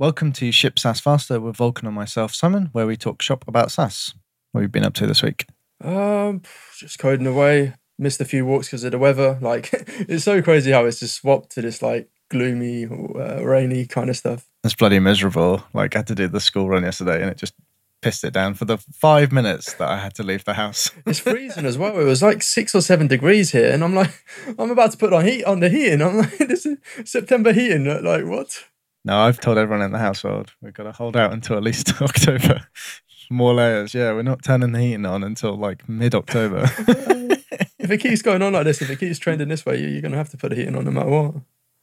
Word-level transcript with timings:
Welcome 0.00 0.32
to 0.32 0.50
Ship 0.50 0.78
SaaS 0.78 0.98
Faster 0.98 1.38
with 1.38 1.58
Volkan 1.58 1.82
and 1.84 1.94
myself, 1.94 2.34
Simon, 2.34 2.70
where 2.72 2.86
we 2.86 2.96
talk 2.96 3.20
shop 3.20 3.44
about 3.46 3.70
SaaS. 3.70 4.14
What 4.50 4.62
have 4.62 4.64
you 4.64 4.72
been 4.72 4.86
up 4.86 4.94
to 4.94 5.06
this 5.06 5.22
week? 5.22 5.44
Um, 5.84 6.40
just 6.78 6.98
coding 6.98 7.26
away. 7.26 7.74
Missed 7.98 8.22
a 8.22 8.24
few 8.24 8.46
walks 8.46 8.68
because 8.68 8.82
of 8.82 8.92
the 8.92 8.98
weather. 8.98 9.38
Like 9.42 9.68
it's 10.08 10.24
so 10.24 10.40
crazy 10.40 10.70
how 10.70 10.86
it's 10.86 11.00
just 11.00 11.16
swapped 11.16 11.50
to 11.50 11.60
this 11.60 11.82
like 11.82 12.08
gloomy, 12.30 12.86
uh, 12.86 13.44
rainy 13.44 13.84
kind 13.84 14.08
of 14.08 14.16
stuff. 14.16 14.48
It's 14.64 14.74
bloody 14.74 15.00
miserable. 15.00 15.64
Like 15.74 15.94
I 15.94 15.98
had 15.98 16.06
to 16.06 16.14
do 16.14 16.28
the 16.28 16.40
school 16.40 16.70
run 16.70 16.84
yesterday, 16.84 17.20
and 17.20 17.30
it 17.30 17.36
just 17.36 17.52
pissed 18.00 18.24
it 18.24 18.32
down 18.32 18.54
for 18.54 18.64
the 18.64 18.78
five 18.78 19.32
minutes 19.32 19.74
that 19.74 19.88
I 19.90 19.98
had 19.98 20.14
to 20.14 20.22
leave 20.22 20.46
the 20.46 20.54
house. 20.54 20.90
It's 21.06 21.18
freezing 21.18 21.66
as 21.66 21.76
well. 21.76 22.00
It 22.00 22.04
was 22.04 22.22
like 22.22 22.42
six 22.42 22.74
or 22.74 22.80
seven 22.80 23.06
degrees 23.06 23.50
here, 23.50 23.70
and 23.70 23.84
I'm 23.84 23.94
like, 23.94 24.24
I'm 24.58 24.70
about 24.70 24.92
to 24.92 24.96
put 24.96 25.12
on 25.12 25.26
heat 25.26 25.44
on 25.44 25.60
the 25.60 25.68
heating. 25.68 26.00
I'm 26.00 26.16
like, 26.16 26.38
this 26.38 26.64
is 26.64 26.78
September 27.04 27.52
heating. 27.52 27.84
Like 27.84 28.24
what? 28.24 28.64
No, 29.04 29.18
I've 29.18 29.40
told 29.40 29.56
everyone 29.56 29.84
in 29.84 29.92
the 29.92 29.98
household 29.98 30.52
we've 30.60 30.74
got 30.74 30.84
to 30.84 30.92
hold 30.92 31.16
out 31.16 31.32
until 31.32 31.56
at 31.56 31.62
least 31.62 32.00
October. 32.02 32.66
More 33.30 33.54
layers. 33.54 33.94
Yeah, 33.94 34.12
we're 34.12 34.22
not 34.22 34.42
turning 34.42 34.72
the 34.72 34.80
heating 34.80 35.06
on 35.06 35.22
until 35.22 35.56
like 35.56 35.88
mid 35.88 36.14
October. 36.14 36.64
if 37.78 37.90
it 37.90 37.98
keeps 37.98 38.22
going 38.22 38.42
on 38.42 38.52
like 38.52 38.64
this, 38.64 38.82
if 38.82 38.90
it 38.90 38.98
keeps 38.98 39.18
trending 39.18 39.48
this 39.48 39.64
way, 39.64 39.80
you're 39.80 40.02
going 40.02 40.12
to 40.12 40.18
have 40.18 40.30
to 40.30 40.36
put 40.36 40.50
the 40.50 40.56
heating 40.56 40.76
on 40.76 40.84
no 40.84 40.90
matter 40.90 41.08
what. 41.08 41.34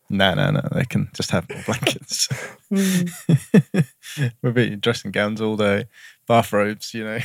No, 0.10 0.34
no, 0.36 0.52
no. 0.52 0.62
They 0.72 0.86
can 0.86 1.10
just 1.14 1.32
have 1.32 1.50
more 1.50 1.64
blankets. 1.66 2.28
Hmm. 2.70 4.28
we'll 4.42 4.54
be 4.54 4.76
dressing 4.76 5.12
gowns 5.12 5.42
all 5.42 5.58
day, 5.58 5.86
bathrobes, 6.28 6.94
you 6.94 7.04
know. 7.04 7.20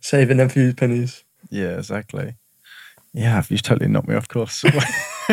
Saving 0.00 0.36
them 0.38 0.48
few 0.48 0.74
pennies. 0.74 1.24
Yeah, 1.50 1.78
exactly. 1.78 2.36
Yeah, 3.14 3.42
you've 3.48 3.62
totally 3.62 3.88
knocked 3.88 4.08
me 4.08 4.16
off 4.16 4.28
course. 4.28 4.64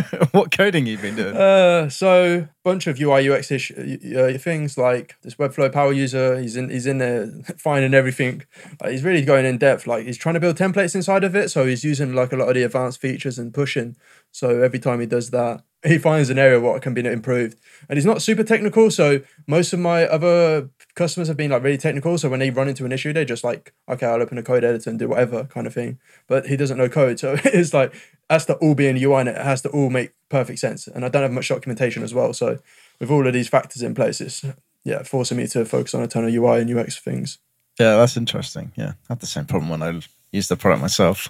what 0.31 0.51
coding 0.51 0.85
you've 0.85 1.01
been 1.01 1.15
doing? 1.15 1.35
Uh, 1.35 1.89
so 1.89 2.47
bunch 2.63 2.87
of 2.87 2.99
UI 2.99 3.29
UX 3.29 3.51
ish 3.51 3.71
uh, 3.71 4.37
things 4.37 4.77
like 4.77 5.15
this 5.21 5.35
Webflow 5.35 5.71
power 5.71 5.93
user. 5.93 6.39
He's 6.39 6.55
in 6.55 6.69
he's 6.69 6.85
in 6.85 6.97
there 6.97 7.27
finding 7.57 7.93
everything. 7.93 8.43
He's 8.85 9.03
really 9.03 9.23
going 9.23 9.45
in 9.45 9.57
depth. 9.57 9.87
Like 9.87 10.05
he's 10.05 10.17
trying 10.17 10.33
to 10.35 10.39
build 10.39 10.57
templates 10.57 10.95
inside 10.95 11.23
of 11.23 11.35
it. 11.35 11.49
So 11.49 11.65
he's 11.65 11.83
using 11.83 12.13
like 12.13 12.33
a 12.33 12.35
lot 12.35 12.49
of 12.49 12.55
the 12.55 12.63
advanced 12.63 12.99
features 12.99 13.39
and 13.39 13.53
pushing. 13.53 13.95
So 14.31 14.61
every 14.61 14.79
time 14.79 14.99
he 14.99 15.05
does 15.05 15.29
that, 15.31 15.63
he 15.85 15.97
finds 15.97 16.29
an 16.29 16.39
area 16.39 16.59
what 16.59 16.81
can 16.81 16.93
be 16.93 17.05
improved. 17.05 17.57
And 17.87 17.97
he's 17.97 18.05
not 18.05 18.21
super 18.21 18.43
technical. 18.43 18.91
So 18.91 19.21
most 19.47 19.71
of 19.73 19.79
my 19.79 20.05
other 20.05 20.69
customers 20.95 21.27
have 21.27 21.37
been 21.37 21.51
like 21.51 21.63
really 21.63 21.77
technical. 21.77 22.17
So 22.17 22.29
when 22.29 22.39
they 22.39 22.49
run 22.49 22.67
into 22.67 22.85
an 22.85 22.91
issue, 22.91 23.13
they're 23.13 23.25
just 23.25 23.43
like, 23.43 23.73
okay, 23.87 24.05
I'll 24.05 24.21
open 24.21 24.37
a 24.37 24.43
code 24.43 24.63
editor 24.63 24.89
and 24.89 24.97
do 24.97 25.09
whatever 25.09 25.43
kind 25.45 25.67
of 25.67 25.73
thing. 25.73 25.99
But 26.27 26.47
he 26.47 26.57
doesn't 26.57 26.77
know 26.77 26.89
code. 26.89 27.19
So 27.19 27.35
it's 27.43 27.73
like, 27.73 27.93
has 28.29 28.45
to 28.47 28.55
all 28.55 28.75
be 28.75 28.87
in 28.87 28.97
UI 28.97 29.21
and 29.21 29.29
it 29.29 29.37
has 29.37 29.61
to 29.63 29.69
all 29.69 29.89
make 29.89 30.11
perfect 30.29 30.59
sense. 30.59 30.87
And 30.87 31.05
I 31.05 31.09
don't 31.09 31.21
have 31.21 31.31
much 31.31 31.49
documentation 31.49 32.01
as 32.01 32.13
well. 32.13 32.33
So 32.33 32.59
with 32.99 33.11
all 33.11 33.27
of 33.27 33.33
these 33.33 33.49
factors 33.49 33.81
in 33.81 33.93
place, 33.93 34.21
it's 34.21 34.43
yeah, 34.83 35.03
forcing 35.03 35.37
me 35.37 35.47
to 35.47 35.65
focus 35.65 35.93
on 35.93 36.01
a 36.01 36.07
ton 36.07 36.25
of 36.25 36.33
UI 36.33 36.61
and 36.61 36.75
UX 36.75 36.97
things. 36.97 37.39
Yeah, 37.79 37.97
that's 37.97 38.15
interesting. 38.15 38.71
Yeah. 38.75 38.93
I 39.09 39.13
had 39.13 39.19
the 39.19 39.27
same 39.27 39.45
problem 39.45 39.69
when 39.69 39.83
I 39.83 39.99
used 40.31 40.49
the 40.49 40.55
product 40.55 40.81
myself. 40.81 41.29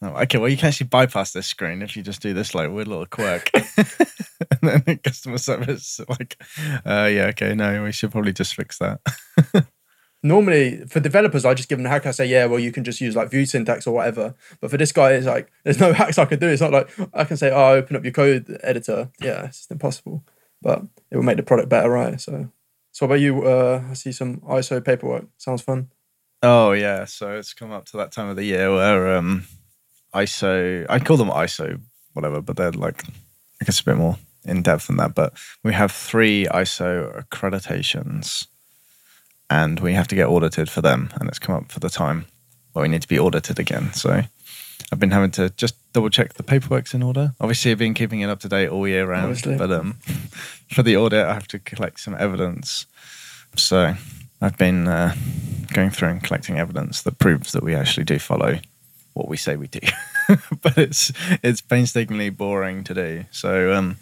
Oh, 0.00 0.14
okay, 0.22 0.38
well, 0.38 0.48
you 0.48 0.56
can 0.56 0.68
actually 0.68 0.86
bypass 0.86 1.32
this 1.32 1.46
screen 1.46 1.82
if 1.82 1.96
you 1.96 2.02
just 2.02 2.22
do 2.22 2.32
this 2.32 2.54
like 2.54 2.70
weird 2.70 2.86
little 2.86 3.06
quirk. 3.06 3.50
and 4.62 4.82
then 4.84 4.98
customer 4.98 5.38
service, 5.38 6.00
like, 6.08 6.40
uh, 6.86 7.08
yeah, 7.10 7.26
okay, 7.26 7.54
no, 7.54 7.82
we 7.82 7.92
should 7.92 8.12
probably 8.12 8.32
just 8.32 8.54
fix 8.54 8.78
that. 8.78 9.00
Normally, 10.22 10.84
for 10.86 10.98
developers, 11.00 11.44
I 11.44 11.54
just 11.54 11.68
give 11.68 11.78
them 11.78 11.86
a 11.86 11.90
hack. 11.90 12.06
I 12.06 12.10
say, 12.10 12.26
yeah, 12.26 12.46
well, 12.46 12.58
you 12.58 12.72
can 12.72 12.82
just 12.82 13.00
use 13.00 13.14
like 13.14 13.30
Vue 13.30 13.46
syntax 13.46 13.86
or 13.86 13.94
whatever. 13.94 14.34
But 14.60 14.70
for 14.70 14.76
this 14.76 14.90
guy, 14.90 15.12
it's 15.12 15.26
like, 15.26 15.50
there's 15.62 15.78
no 15.78 15.92
hacks 15.92 16.18
I 16.18 16.24
can 16.24 16.40
do. 16.40 16.48
It's 16.48 16.60
not 16.60 16.72
like 16.72 16.90
I 17.14 17.24
can 17.24 17.36
say, 17.36 17.52
oh, 17.52 17.74
open 17.74 17.94
up 17.94 18.02
your 18.02 18.12
code 18.12 18.58
editor. 18.64 19.10
Yeah, 19.20 19.44
it's 19.44 19.58
just 19.58 19.70
impossible. 19.70 20.24
But 20.60 20.82
it 21.10 21.16
will 21.16 21.22
make 21.22 21.36
the 21.36 21.44
product 21.44 21.68
better, 21.68 21.88
right? 21.88 22.20
So, 22.20 22.50
so 22.90 23.06
what 23.06 23.14
about 23.14 23.20
you? 23.20 23.44
Uh, 23.44 23.84
I 23.90 23.94
see 23.94 24.10
some 24.10 24.38
ISO 24.38 24.84
paperwork. 24.84 25.26
Sounds 25.36 25.62
fun. 25.62 25.90
Oh, 26.42 26.72
yeah. 26.72 27.04
So 27.04 27.36
it's 27.36 27.54
come 27.54 27.70
up 27.70 27.84
to 27.86 27.96
that 27.98 28.10
time 28.10 28.28
of 28.28 28.34
the 28.34 28.44
year 28.44 28.74
where, 28.74 29.16
um, 29.16 29.44
ISO. 30.14 30.86
I 30.88 30.98
call 30.98 31.16
them 31.16 31.30
ISO, 31.30 31.80
whatever, 32.12 32.40
but 32.40 32.56
they're 32.56 32.72
like 32.72 33.04
I 33.60 33.64
guess 33.64 33.80
a 33.80 33.84
bit 33.84 33.96
more 33.96 34.16
in 34.44 34.62
depth 34.62 34.86
than 34.86 34.96
that. 34.96 35.14
But 35.14 35.32
we 35.62 35.72
have 35.72 35.92
three 35.92 36.46
ISO 36.46 37.24
accreditations, 37.24 38.46
and 39.50 39.80
we 39.80 39.94
have 39.94 40.08
to 40.08 40.14
get 40.14 40.28
audited 40.28 40.70
for 40.70 40.80
them, 40.80 41.10
and 41.20 41.28
it's 41.28 41.38
come 41.38 41.54
up 41.56 41.72
for 41.72 41.80
the 41.80 41.88
time 41.90 42.26
where 42.72 42.82
we 42.82 42.88
need 42.88 43.02
to 43.02 43.08
be 43.08 43.18
audited 43.18 43.58
again. 43.58 43.92
So 43.92 44.22
I've 44.92 45.00
been 45.00 45.10
having 45.10 45.30
to 45.32 45.50
just 45.50 45.74
double 45.92 46.10
check 46.10 46.34
the 46.34 46.42
paperwork's 46.42 46.94
in 46.94 47.02
order. 47.02 47.32
Obviously, 47.40 47.70
I've 47.72 47.78
been 47.78 47.94
keeping 47.94 48.20
it 48.20 48.30
up 48.30 48.40
to 48.40 48.48
date 48.48 48.68
all 48.68 48.86
year 48.86 49.06
round, 49.06 49.26
Obviously. 49.26 49.56
but 49.56 49.72
um, 49.72 49.94
for 50.70 50.82
the 50.82 50.96
audit, 50.96 51.26
I 51.26 51.34
have 51.34 51.48
to 51.48 51.58
collect 51.58 52.00
some 52.00 52.14
evidence. 52.18 52.86
So 53.56 53.94
I've 54.40 54.56
been 54.56 54.86
uh, 54.86 55.14
going 55.72 55.90
through 55.90 56.08
and 56.10 56.22
collecting 56.22 56.58
evidence 56.58 57.02
that 57.02 57.18
proves 57.18 57.52
that 57.52 57.62
we 57.64 57.74
actually 57.74 58.04
do 58.04 58.18
follow 58.18 58.58
what 59.18 59.28
we 59.28 59.36
say 59.36 59.56
we 59.56 59.66
do, 59.66 59.80
but 60.62 60.78
it's 60.78 61.12
it's 61.42 61.60
painstakingly 61.60 62.30
boring 62.30 62.84
to 62.84 62.94
do. 62.94 63.24
So 63.32 63.74
um, 63.74 63.96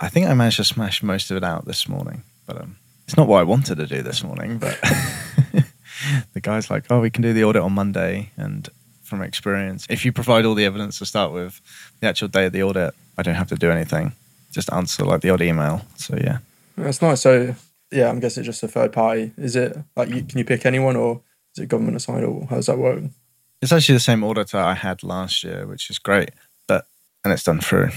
I 0.00 0.08
think 0.08 0.26
I 0.26 0.34
managed 0.34 0.58
to 0.58 0.64
smash 0.64 1.02
most 1.02 1.30
of 1.30 1.36
it 1.36 1.44
out 1.44 1.66
this 1.66 1.88
morning, 1.88 2.22
but 2.46 2.60
um, 2.60 2.76
it's 3.06 3.16
not 3.16 3.26
what 3.26 3.40
I 3.40 3.42
wanted 3.42 3.76
to 3.76 3.86
do 3.86 4.02
this 4.02 4.22
morning. 4.22 4.58
But 4.58 4.78
the 6.32 6.40
guy's 6.40 6.70
like, 6.70 6.84
"Oh, 6.90 7.00
we 7.00 7.10
can 7.10 7.22
do 7.22 7.32
the 7.32 7.44
audit 7.44 7.62
on 7.62 7.72
Monday," 7.72 8.30
and 8.36 8.68
from 9.02 9.20
experience, 9.20 9.86
if 9.90 10.04
you 10.04 10.12
provide 10.12 10.44
all 10.44 10.54
the 10.54 10.64
evidence 10.64 10.98
to 11.00 11.06
start 11.06 11.32
with, 11.32 11.60
the 12.00 12.06
actual 12.06 12.28
day 12.28 12.46
of 12.46 12.52
the 12.52 12.62
audit, 12.62 12.94
I 13.18 13.22
don't 13.22 13.34
have 13.34 13.48
to 13.48 13.56
do 13.56 13.70
anything. 13.70 14.12
Just 14.52 14.72
answer 14.72 15.04
like 15.04 15.20
the 15.22 15.30
odd 15.30 15.42
email. 15.42 15.82
So 15.96 16.16
yeah, 16.16 16.38
that's 16.76 17.02
nice. 17.02 17.20
So 17.20 17.56
yeah, 17.90 18.08
I'm 18.08 18.20
guessing 18.20 18.42
it's 18.42 18.46
just 18.46 18.62
a 18.62 18.68
third 18.68 18.92
party. 18.92 19.32
Is 19.36 19.56
it 19.56 19.76
like 19.96 20.08
you, 20.08 20.22
can 20.22 20.38
you 20.38 20.44
pick 20.44 20.64
anyone 20.64 20.94
or 20.94 21.20
is 21.56 21.64
it 21.64 21.68
government 21.68 21.96
assigned 21.96 22.24
or 22.24 22.46
how 22.46 22.56
does 22.56 22.66
that 22.66 22.78
work? 22.78 23.02
It's 23.64 23.72
actually 23.72 23.94
the 23.94 24.00
same 24.00 24.22
auditor 24.22 24.58
I 24.58 24.74
had 24.74 25.02
last 25.02 25.42
year, 25.42 25.66
which 25.66 25.88
is 25.88 25.98
great. 25.98 26.32
But 26.68 26.86
and 27.24 27.32
it's 27.32 27.44
done 27.44 27.60
through 27.60 27.92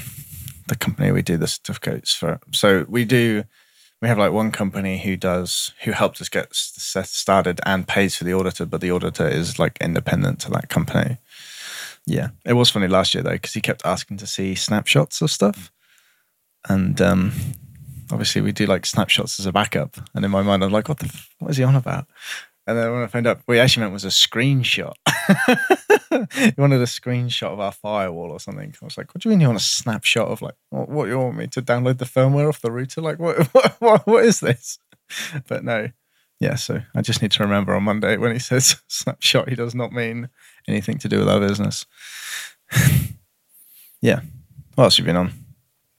the 0.70 0.78
company 0.78 1.12
we 1.12 1.22
do 1.22 1.36
the 1.36 1.46
certificates 1.46 2.14
for. 2.14 2.40
So 2.54 2.86
we 2.88 3.04
do. 3.04 3.44
We 4.02 4.08
have 4.08 4.18
like 4.18 4.32
one 4.32 4.54
company 4.54 4.98
who 4.98 5.18
does 5.18 5.74
who 5.84 5.92
helped 5.92 6.22
us 6.22 6.30
get 6.30 6.56
started 6.56 7.60
and 7.66 7.86
pays 7.86 8.16
for 8.16 8.24
the 8.24 8.34
auditor, 8.34 8.66
but 8.66 8.80
the 8.80 8.92
auditor 8.92 9.28
is 9.28 9.60
like 9.60 9.78
independent 9.82 10.40
to 10.42 10.52
that 10.52 10.70
company. 10.70 11.18
Yeah, 12.06 12.30
it 12.46 12.54
was 12.54 12.70
funny 12.70 12.88
last 12.88 13.14
year 13.14 13.24
though 13.24 13.32
because 13.32 13.54
he 13.54 13.60
kept 13.60 13.86
asking 13.86 14.18
to 14.18 14.28
see 14.28 14.56
snapshots 14.56 15.22
of 15.22 15.30
stuff, 15.30 15.70
and 16.70 17.02
um, 17.02 17.34
obviously 18.10 18.40
we 18.40 18.54
do 18.54 18.68
like 18.68 18.86
snapshots 18.86 19.38
as 19.38 19.46
a 19.46 19.52
backup. 19.52 19.98
And 20.14 20.24
in 20.24 20.32
my 20.32 20.44
mind, 20.44 20.64
I'm 20.64 20.72
like, 20.72 20.88
what 20.88 21.00
the 21.00 21.08
f- 21.08 21.36
what 21.40 21.52
is 21.52 21.58
he 21.58 21.66
on 21.66 21.76
about? 21.76 22.06
And 22.68 22.78
then 22.78 22.92
when 22.92 23.02
I 23.02 23.08
found 23.08 23.28
out 23.28 23.40
what 23.46 23.56
he 23.56 23.62
actually 23.62 23.82
meant 23.82 23.94
was 23.94 24.04
a 24.04 24.10
screenshot. 24.10 24.94
he 26.34 26.54
wanted 26.58 26.82
a 26.82 26.86
screenshot 26.86 27.54
of 27.54 27.62
our 27.62 27.72
firewall 27.72 28.30
or 28.30 28.42
something. 28.42 28.76
I 28.82 28.86
was 28.86 28.98
like, 28.98 29.16
what 29.16 29.22
do 29.22 29.30
you 29.30 29.32
mean 29.32 29.40
you 29.40 29.48
want 29.48 29.62
a 29.62 29.64
snapshot 29.64 30.28
of 30.28 30.42
like, 30.42 30.56
what, 30.70 30.90
what 30.90 31.08
you 31.08 31.18
want 31.18 31.38
me 31.38 31.48
to 31.48 31.62
download 31.62 31.98
the 31.98 32.06
firmware 32.06 32.50
off 32.50 32.60
the 32.60 32.72
router? 32.72 33.02
Like, 33.02 33.20
what, 33.20 33.48
what, 33.80 34.06
what, 34.06 34.26
is 34.26 34.42
this? 34.42 34.80
But 35.48 35.64
no. 35.64 35.90
Yeah, 36.42 36.56
so 36.56 36.82
I 36.94 37.02
just 37.02 37.22
need 37.22 37.32
to 37.32 37.44
remember 37.44 37.74
on 37.74 37.84
Monday 37.84 38.18
when 38.18 38.34
he 38.34 38.40
says 38.40 38.82
snapshot, 38.88 39.48
he 39.48 39.56
does 39.56 39.74
not 39.74 39.94
mean 39.94 40.30
anything 40.68 40.98
to 41.00 41.10
do 41.10 41.20
with 41.20 41.30
our 41.30 41.40
business. 41.40 41.86
yeah. 44.02 44.20
What 44.76 44.84
else 44.84 44.98
have 44.98 45.06
you 45.06 45.14
been 45.14 45.16
on? 45.16 45.32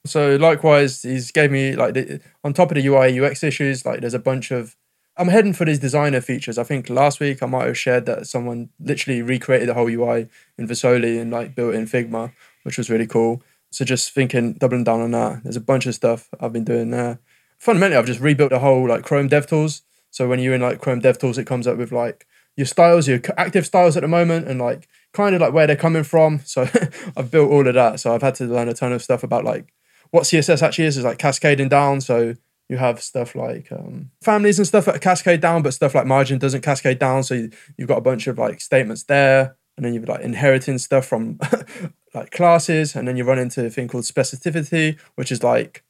So 0.04 0.36
likewise, 0.36 1.02
he's 1.02 1.32
gave 1.32 1.50
me 1.50 1.74
like 1.76 1.94
the, 1.94 2.20
on 2.44 2.52
top 2.52 2.70
of 2.70 2.76
the 2.76 2.86
UI 2.86 3.18
UX 3.18 3.42
issues, 3.42 3.86
like 3.86 4.02
there's 4.02 4.14
a 4.14 4.18
bunch 4.18 4.50
of 4.50 4.76
I'm 5.18 5.28
heading 5.28 5.52
for 5.52 5.64
these 5.64 5.80
designer 5.80 6.20
features. 6.20 6.58
I 6.58 6.62
think 6.62 6.88
last 6.88 7.18
week 7.18 7.42
I 7.42 7.46
might 7.46 7.66
have 7.66 7.76
shared 7.76 8.06
that 8.06 8.28
someone 8.28 8.68
literally 8.78 9.20
recreated 9.20 9.68
the 9.68 9.74
whole 9.74 9.88
UI 9.88 10.28
in 10.56 10.68
Versoly 10.68 11.20
and 11.20 11.32
like 11.32 11.56
built 11.56 11.74
in 11.74 11.86
Figma, 11.86 12.32
which 12.62 12.78
was 12.78 12.88
really 12.88 13.06
cool. 13.06 13.42
So 13.72 13.84
just 13.84 14.12
thinking, 14.12 14.52
doubling 14.54 14.84
down 14.84 15.00
on 15.00 15.10
that. 15.10 15.42
There's 15.42 15.56
a 15.56 15.60
bunch 15.60 15.86
of 15.86 15.96
stuff 15.96 16.28
I've 16.38 16.52
been 16.52 16.64
doing 16.64 16.90
there. 16.90 17.18
Fundamentally, 17.58 17.98
I've 17.98 18.06
just 18.06 18.20
rebuilt 18.20 18.50
the 18.50 18.60
whole 18.60 18.88
like 18.88 19.02
Chrome 19.02 19.28
DevTools. 19.28 19.82
So 20.12 20.28
when 20.28 20.38
you're 20.38 20.54
in 20.54 20.62
like 20.62 20.80
Chrome 20.80 21.02
DevTools, 21.02 21.36
it 21.36 21.46
comes 21.46 21.66
up 21.66 21.76
with 21.76 21.90
like 21.90 22.24
your 22.56 22.66
styles, 22.66 23.08
your 23.08 23.20
active 23.36 23.66
styles 23.66 23.96
at 23.96 24.02
the 24.02 24.08
moment, 24.08 24.46
and 24.46 24.60
like 24.60 24.88
kind 25.12 25.34
of 25.34 25.40
like 25.40 25.52
where 25.52 25.66
they're 25.66 25.76
coming 25.76 26.04
from. 26.04 26.38
So 26.44 26.68
I've 27.16 27.32
built 27.32 27.50
all 27.50 27.66
of 27.66 27.74
that. 27.74 27.98
So 27.98 28.14
I've 28.14 28.22
had 28.22 28.36
to 28.36 28.44
learn 28.44 28.68
a 28.68 28.74
ton 28.74 28.92
of 28.92 29.02
stuff 29.02 29.24
about 29.24 29.44
like 29.44 29.74
what 30.12 30.24
CSS 30.24 30.62
actually 30.62 30.86
is, 30.86 30.96
is 30.96 31.04
like 31.04 31.18
cascading 31.18 31.68
down. 31.68 32.00
So 32.00 32.36
you 32.68 32.76
have 32.76 33.02
stuff 33.02 33.34
like 33.34 33.72
um, 33.72 34.10
families 34.22 34.58
and 34.58 34.66
stuff 34.66 34.84
that 34.84 35.00
cascade 35.00 35.40
down, 35.40 35.62
but 35.62 35.74
stuff 35.74 35.94
like 35.94 36.06
margin 36.06 36.38
doesn't 36.38 36.60
cascade 36.60 36.98
down. 36.98 37.22
So 37.22 37.34
you, 37.34 37.50
you've 37.76 37.88
got 37.88 37.98
a 37.98 38.02
bunch 38.02 38.26
of 38.26 38.38
like 38.38 38.60
statements 38.60 39.04
there, 39.04 39.56
and 39.76 39.84
then 39.84 39.94
you've 39.94 40.08
like 40.08 40.20
inheriting 40.20 40.78
stuff 40.78 41.06
from 41.06 41.38
like 42.14 42.30
classes, 42.30 42.94
and 42.94 43.08
then 43.08 43.16
you 43.16 43.24
run 43.24 43.38
into 43.38 43.64
a 43.64 43.70
thing 43.70 43.88
called 43.88 44.04
specificity, 44.04 44.98
which 45.14 45.32
is 45.32 45.42
like 45.42 45.82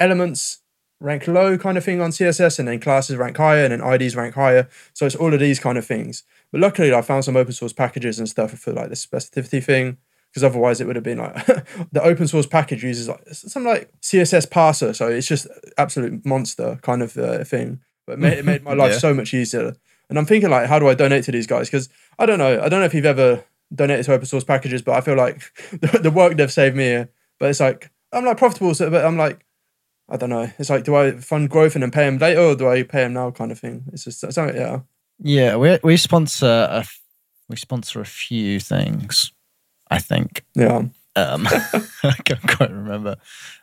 elements 0.00 0.62
rank 1.02 1.26
low 1.26 1.56
kind 1.56 1.78
of 1.78 1.84
thing 1.84 2.00
on 2.00 2.10
CSS, 2.10 2.58
and 2.58 2.66
then 2.66 2.80
classes 2.80 3.16
rank 3.16 3.36
higher, 3.36 3.64
and 3.64 3.72
then 3.72 3.92
IDs 3.92 4.16
rank 4.16 4.34
higher. 4.34 4.68
So 4.92 5.06
it's 5.06 5.16
all 5.16 5.32
of 5.32 5.40
these 5.40 5.60
kind 5.60 5.78
of 5.78 5.86
things. 5.86 6.24
But 6.50 6.60
luckily, 6.60 6.92
I 6.92 7.02
found 7.02 7.24
some 7.24 7.36
open 7.36 7.52
source 7.52 7.72
packages 7.72 8.18
and 8.18 8.28
stuff 8.28 8.50
for 8.58 8.72
like 8.72 8.88
the 8.88 8.96
specificity 8.96 9.62
thing. 9.62 9.98
Because 10.30 10.44
otherwise 10.44 10.80
it 10.80 10.86
would 10.86 10.96
have 10.96 11.04
been 11.04 11.18
like 11.18 11.34
the 11.92 12.00
open 12.02 12.26
source 12.28 12.46
package 12.46 12.82
uses 12.84 13.08
like 13.08 13.22
something 13.30 13.70
like 13.70 13.90
CSS 14.00 14.48
parser, 14.48 14.94
so 14.94 15.08
it's 15.08 15.26
just 15.26 15.46
absolute 15.78 16.24
monster 16.24 16.78
kind 16.82 17.02
of 17.02 17.16
uh, 17.18 17.44
thing. 17.44 17.80
But 18.06 18.14
it 18.14 18.18
made, 18.20 18.38
it 18.38 18.44
made 18.44 18.62
my 18.62 18.72
life 18.74 18.92
Yeah. 18.92 18.98
so 18.98 19.14
much 19.14 19.34
easier. 19.34 19.74
And 20.08 20.18
I'm 20.18 20.26
thinking 20.26 20.50
like, 20.50 20.66
how 20.68 20.78
do 20.78 20.88
I 20.88 20.94
donate 20.94 21.24
to 21.24 21.32
these 21.32 21.46
guys? 21.46 21.68
Because 21.68 21.88
I 22.18 22.26
don't 22.26 22.38
know, 22.38 22.60
I 22.60 22.68
don't 22.68 22.80
know 22.80 22.86
if 22.86 22.94
you've 22.94 23.04
ever 23.06 23.44
donated 23.74 24.04
to 24.06 24.12
open 24.14 24.26
source 24.26 24.42
packages, 24.44 24.82
but 24.82 24.94
I 24.96 25.00
feel 25.00 25.16
like 25.16 25.52
the, 25.70 26.00
the 26.02 26.10
work 26.10 26.36
they've 26.36 26.52
saved 26.52 26.76
me. 26.76 27.06
But 27.38 27.50
it's 27.50 27.60
like 27.60 27.90
I'm 28.12 28.24
like 28.24 28.36
profitable, 28.38 28.74
so 28.74 28.90
but 28.90 29.04
I'm 29.04 29.16
like. 29.16 29.44
I 30.12 30.16
don't 30.16 30.30
know. 30.30 30.50
It's 30.58 30.68
like, 30.68 30.82
do 30.82 30.96
I 30.96 31.12
fund 31.12 31.48
growth 31.48 31.76
and 31.76 31.84
then 31.84 31.92
pay 31.92 32.04
them 32.04 32.18
later, 32.18 32.40
or 32.40 32.56
do 32.56 32.68
I 32.68 32.82
pay 32.82 33.02
them 33.02 33.12
now? 33.12 33.30
Kind 33.30 33.52
of 33.52 33.60
thing. 33.60 33.84
It's 33.92 34.02
just 34.02 34.18
something. 34.32 34.56
Yeah. 34.56 34.80
Yeah, 35.22 35.54
we 35.54 35.78
we 35.84 35.96
sponsor 35.96 36.66
a, 36.68 36.84
we 37.48 37.54
sponsor 37.54 38.00
a 38.00 38.04
few 38.04 38.58
things. 38.58 39.30
I 39.90 39.98
think. 39.98 40.44
Yeah. 40.54 40.84
Um, 41.16 41.46
I 42.04 42.14
can't 42.24 42.56
quite 42.56 42.70
remember. 42.70 43.16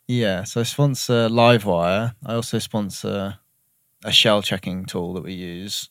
Yeah, 0.08 0.44
so 0.44 0.62
I 0.62 0.64
sponsor 0.64 1.30
Livewire. 1.30 2.14
I 2.26 2.34
also 2.34 2.60
sponsor 2.60 3.40
a 4.04 4.12
shell 4.12 4.42
checking 4.42 4.86
tool 4.86 5.14
that 5.14 5.24
we 5.24 5.34
use. 5.34 5.90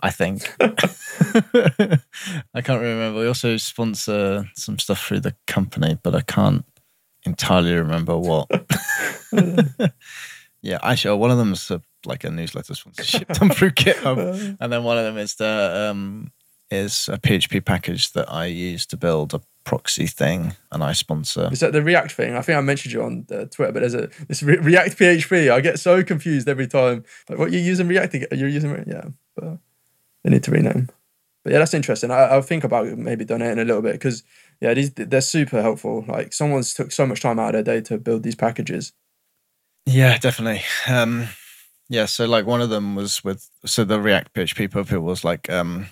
I 0.00 0.10
think. 0.10 0.54
I 0.60 2.60
can't 2.62 2.80
remember. 2.80 3.20
We 3.20 3.26
also 3.26 3.56
sponsor 3.56 4.48
some 4.54 4.78
stuff 4.78 5.04
through 5.04 5.20
the 5.20 5.34
company, 5.46 5.98
but 6.02 6.14
I 6.14 6.20
can't 6.20 6.64
entirely 7.24 7.74
remember 7.74 8.16
what. 8.16 8.48
yeah, 10.62 10.78
actually, 10.82 11.18
one 11.18 11.32
of 11.32 11.38
them 11.38 11.52
is 11.52 11.70
a, 11.70 11.82
like 12.06 12.22
a 12.22 12.30
newsletter 12.30 12.74
sponsorship 12.74 13.28
done 13.28 13.50
through 13.50 13.70
GitHub, 13.70 14.56
and 14.60 14.72
then 14.72 14.84
one 14.84 14.98
of 14.98 15.04
them 15.04 15.18
is 15.18 15.34
the 15.34 15.88
um, 15.90 16.30
is 16.70 17.08
a 17.08 17.18
PHP 17.18 17.64
package 17.64 18.12
that 18.12 18.32
I 18.32 18.46
use 18.46 18.86
to 18.86 18.96
build 18.96 19.34
a 19.34 19.40
proxy 19.68 20.06
thing, 20.06 20.54
and 20.72 20.82
I 20.82 20.92
sponsor. 20.92 21.50
Is 21.52 21.60
that 21.60 21.74
the 21.74 21.82
React 21.82 22.12
thing? 22.12 22.34
I 22.34 22.40
think 22.40 22.56
I 22.56 22.62
mentioned 22.62 22.94
you 22.94 23.02
on 23.02 23.26
the 23.28 23.44
Twitter, 23.44 23.70
but 23.70 23.80
there's 23.80 23.94
a 23.94 24.08
this 24.26 24.42
Re- 24.42 24.56
React 24.56 24.98
PHP. 24.98 25.52
I 25.52 25.60
get 25.60 25.78
so 25.78 26.02
confused 26.02 26.48
every 26.48 26.66
time. 26.66 27.04
Like, 27.28 27.38
what 27.38 27.52
you're 27.52 27.60
using 27.60 27.86
React? 27.86 28.32
You're 28.32 28.48
using 28.48 28.70
yeah, 28.86 29.08
but 29.36 29.58
they 30.24 30.30
need 30.30 30.42
to 30.44 30.50
rename. 30.50 30.88
But 31.44 31.52
yeah, 31.52 31.58
that's 31.58 31.74
interesting. 31.74 32.10
I, 32.10 32.20
I'll 32.20 32.40
think 32.40 32.64
about 32.64 32.86
maybe 32.96 33.26
donating 33.26 33.58
a 33.58 33.64
little 33.66 33.82
bit 33.82 33.92
because 33.92 34.22
yeah, 34.62 34.72
these 34.72 34.90
they're 34.94 35.20
super 35.20 35.60
helpful. 35.60 36.02
Like 36.08 36.32
someone's 36.32 36.72
took 36.72 36.92
so 36.92 37.04
much 37.04 37.20
time 37.20 37.38
out 37.38 37.54
of 37.54 37.64
their 37.64 37.76
day 37.76 37.84
to 37.88 37.98
build 37.98 38.22
these 38.22 38.36
packages. 38.36 38.92
Yeah, 39.84 40.16
definitely. 40.16 40.62
Um, 40.88 41.28
yeah, 41.90 42.06
so 42.06 42.24
like 42.24 42.46
one 42.46 42.62
of 42.62 42.70
them 42.70 42.94
was 42.94 43.22
with 43.22 43.50
so 43.66 43.84
the 43.84 44.00
React 44.00 44.32
PHP 44.32 44.70
puppet 44.70 45.02
was 45.02 45.24
like 45.24 45.50
um, 45.50 45.88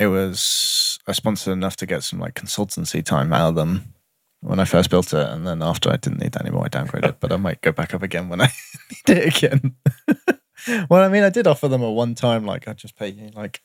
it 0.00 0.06
was 0.08 0.98
I 1.06 1.12
sponsored 1.12 1.52
enough 1.52 1.76
to 1.76 1.86
get 1.86 2.02
some 2.02 2.18
like 2.18 2.34
consultancy 2.34 3.04
time 3.04 3.32
out 3.32 3.50
of 3.50 3.54
them 3.54 3.94
when 4.40 4.58
I 4.58 4.64
first 4.64 4.90
built 4.90 5.12
it, 5.12 5.28
and 5.28 5.46
then 5.46 5.62
after 5.62 5.90
I 5.90 5.96
didn't 5.96 6.20
need 6.20 6.32
that 6.32 6.42
anymore, 6.42 6.64
I 6.64 6.68
downgraded. 6.70 7.16
but 7.20 7.30
I 7.30 7.36
might 7.36 7.60
go 7.60 7.70
back 7.72 7.92
up 7.94 8.02
again 8.02 8.28
when 8.30 8.40
I 8.40 8.46
need 9.08 9.18
it 9.18 9.36
again. 9.36 9.76
well, 10.90 11.02
I 11.04 11.08
mean, 11.08 11.22
I 11.22 11.28
did 11.30 11.46
offer 11.46 11.68
them 11.68 11.82
a 11.82 11.90
one 11.92 12.14
time 12.14 12.44
like 12.46 12.66
I 12.66 12.72
just 12.72 12.96
pay 12.96 13.08
you 13.08 13.30
like 13.34 13.60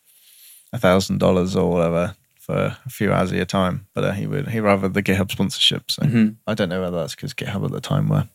a 0.74 0.78
thousand 0.78 1.20
dollars 1.20 1.56
or 1.56 1.72
whatever 1.72 2.16
for 2.40 2.78
a 2.86 2.90
few 2.90 3.12
hours 3.14 3.32
of 3.32 3.38
your 3.38 3.46
time, 3.46 3.88
but 3.94 4.04
uh, 4.04 4.12
he 4.12 4.28
would 4.28 4.50
he 4.50 4.60
rather 4.60 4.88
the 4.90 5.02
GitHub 5.02 5.32
sponsorship. 5.32 5.90
So 5.90 6.04
Mhm. 6.04 6.36
I 6.46 6.54
don't 6.54 6.70
know 6.70 6.82
whether 6.82 6.98
that's 6.98 7.16
because 7.16 7.34
GitHub 7.34 7.64
at 7.66 7.72
the 7.72 7.82
time 7.82 8.10
were 8.10 8.28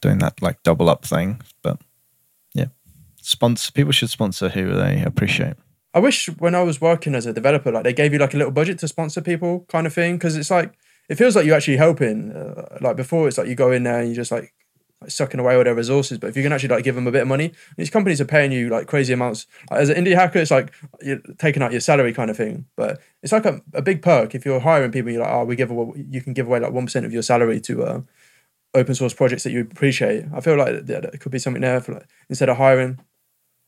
doing 0.00 0.18
that 0.18 0.40
like 0.40 0.62
double 0.62 0.88
up 0.88 1.04
thing, 1.04 1.40
but 1.62 1.80
yeah, 2.54 2.66
sponsor 3.20 3.72
people 3.72 3.92
should 3.92 4.10
sponsor 4.10 4.48
who 4.48 4.72
they 4.74 5.02
appreciate. 5.02 5.54
I 5.94 6.00
wish 6.00 6.26
when 6.38 6.56
I 6.56 6.62
was 6.62 6.80
working 6.80 7.14
as 7.14 7.24
a 7.24 7.32
developer, 7.32 7.70
like 7.70 7.84
they 7.84 7.92
gave 7.92 8.12
you 8.12 8.18
like 8.18 8.34
a 8.34 8.36
little 8.36 8.52
budget 8.52 8.80
to 8.80 8.88
sponsor 8.88 9.20
people, 9.20 9.64
kind 9.68 9.86
of 9.86 9.94
thing, 9.94 10.16
because 10.16 10.36
it's 10.36 10.50
like 10.50 10.74
it 11.08 11.14
feels 11.14 11.36
like 11.36 11.46
you're 11.46 11.56
actually 11.56 11.76
helping. 11.76 12.32
Uh, 12.32 12.78
like 12.80 12.96
before, 12.96 13.28
it's 13.28 13.38
like 13.38 13.46
you 13.46 13.54
go 13.54 13.70
in 13.70 13.84
there 13.84 14.00
and 14.00 14.08
you 14.08 14.14
just 14.14 14.32
like, 14.32 14.52
like 15.00 15.10
sucking 15.10 15.38
away 15.38 15.54
all 15.54 15.62
their 15.62 15.74
resources. 15.74 16.18
But 16.18 16.30
if 16.30 16.36
you 16.36 16.42
can 16.42 16.52
actually 16.52 16.70
like 16.70 16.82
give 16.82 16.96
them 16.96 17.06
a 17.06 17.12
bit 17.12 17.22
of 17.22 17.28
money, 17.28 17.52
these 17.76 17.90
companies 17.90 18.20
are 18.20 18.24
paying 18.24 18.50
you 18.50 18.70
like 18.70 18.88
crazy 18.88 19.12
amounts. 19.12 19.46
Like, 19.70 19.80
as 19.80 19.88
an 19.88 20.04
indie 20.04 20.16
hacker, 20.16 20.40
it's 20.40 20.50
like 20.50 20.72
you're 21.00 21.20
taking 21.38 21.62
out 21.62 21.70
your 21.70 21.80
salary 21.80 22.12
kind 22.12 22.28
of 22.28 22.36
thing. 22.36 22.66
But 22.76 23.00
it's 23.22 23.32
like 23.32 23.44
a, 23.44 23.60
a 23.72 23.82
big 23.82 24.02
perk 24.02 24.34
if 24.34 24.44
you're 24.44 24.60
hiring 24.60 24.90
people. 24.90 25.12
You're 25.12 25.22
like, 25.22 25.32
oh, 25.32 25.44
we 25.44 25.54
give 25.54 25.70
away, 25.70 26.06
you 26.10 26.22
can 26.22 26.32
give 26.32 26.48
away 26.48 26.58
like 26.58 26.72
one 26.72 26.86
percent 26.86 27.06
of 27.06 27.12
your 27.12 27.22
salary 27.22 27.60
to 27.60 27.84
uh, 27.84 28.00
open 28.74 28.96
source 28.96 29.14
projects 29.14 29.44
that 29.44 29.52
you 29.52 29.60
appreciate. 29.60 30.24
I 30.34 30.40
feel 30.40 30.56
like 30.56 30.86
there, 30.86 31.02
could 31.20 31.30
be 31.30 31.38
something 31.38 31.62
there 31.62 31.80
for 31.80 31.92
like 31.92 32.08
instead 32.28 32.48
of 32.48 32.56
hiring. 32.56 32.98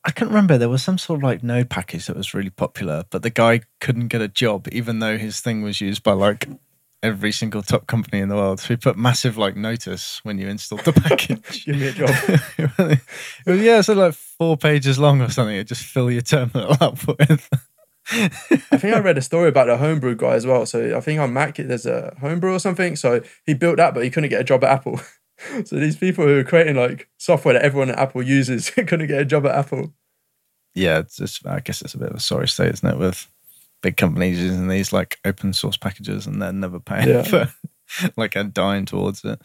I 0.07 0.13
can't 0.13 0.31
remember. 0.31 0.57
There 0.57 0.69
was 0.69 0.85
some 0.85 0.99
sort 0.99 1.19
of 1.19 1.25
like 1.25 1.43
node 1.43 1.69
package 1.69 2.07
that 2.07 2.17
was 2.17 2.33
really 2.33 2.51
popular, 2.51 3.05
but 3.11 3.23
the 3.23 3.31
guy 3.31 3.63
couldn't 3.81 4.07
get 4.07 4.23
a 4.23 4.29
job, 4.29 4.69
even 4.71 5.01
though 5.01 5.19
his 5.19 5.41
thing 5.41 5.63
was 5.63 5.81
used 5.81 6.05
by 6.05 6.13
like 6.13 6.49
every 7.03 7.33
single 7.33 7.61
top 7.61 7.89
company 7.89 8.21
in 8.21 8.29
the 8.29 8.37
world. 8.37 8.61
So 8.61 8.69
he 8.69 8.77
put 8.77 8.97
massive 8.97 9.37
like 9.37 9.57
notice 9.57 10.21
when 10.23 10.39
you 10.39 10.47
installed 10.47 10.85
the 10.85 10.93
package. 10.93 11.65
Give 11.67 11.77
me 11.77 11.89
a 11.89 11.93
job. 11.93 12.11
it 12.59 13.01
was, 13.47 13.61
yeah, 13.61 13.81
so 13.81 13.95
like 13.95 14.15
four 14.15 14.57
pages 14.57 14.97
long 14.97 15.21
or 15.21 15.29
something. 15.29 15.57
It 15.57 15.67
just 15.67 15.83
fill 15.83 16.09
your 16.09 16.23
terminal 16.23 16.77
up 16.81 17.05
with. 17.07 17.49
I 18.09 18.29
think 18.79 18.95
I 18.95 19.01
read 19.01 19.19
a 19.19 19.23
story 19.23 19.49
about 19.49 19.67
the 19.67 19.77
homebrew 19.77 20.15
guy 20.15 20.35
as 20.35 20.47
well. 20.47 20.67
So 20.67 20.97
I 20.97 21.01
think 21.01 21.19
on 21.19 21.33
Mac 21.33 21.57
there's 21.57 21.87
a 21.87 22.15
homebrew 22.21 22.55
or 22.55 22.61
something. 22.61 22.95
So 22.95 23.23
he 23.45 23.55
built 23.55 23.79
that, 23.79 23.93
but 23.93 24.05
he 24.05 24.11
couldn't 24.11 24.31
get 24.31 24.41
a 24.41 24.45
job 24.45 24.63
at 24.63 24.71
Apple. 24.71 25.01
So 25.65 25.77
these 25.77 25.97
people 25.97 26.25
who 26.25 26.39
are 26.39 26.45
creating 26.45 26.77
like 26.77 27.09
software 27.19 27.55
that 27.55 27.63
everyone 27.63 27.91
at 27.91 27.99
Apple 27.99 28.23
uses 28.23 28.71
couldn't 28.75 29.07
get 29.07 29.21
a 29.21 29.25
job 29.25 29.47
at 29.47 29.55
Apple. 29.55 29.93
yeah, 30.75 30.99
it's 30.99 31.17
just, 31.17 31.47
I 31.47 31.61
guess 31.61 31.83
it's 31.83 31.95
a 31.95 31.99
bit 31.99 32.11
of 32.11 32.17
a 32.17 32.21
sorry 32.21 32.49
state, 32.49 32.73
isn't 32.75 32.89
it? 32.89 32.99
With 32.99 33.29
big 33.83 33.97
companies 33.97 34.39
using 34.41 34.69
these 34.69 34.93
like 34.93 35.19
open 35.25 35.53
source 35.53 35.77
packages 35.77 36.27
and 36.27 36.41
they're 36.41 36.53
never 36.53 36.81
paying 36.81 37.09
Yeah. 37.09 37.23
for 37.23 37.53
like 38.17 38.35
a 38.37 38.45
dime 38.45 38.85
towards 38.87 39.25
it. 39.25 39.41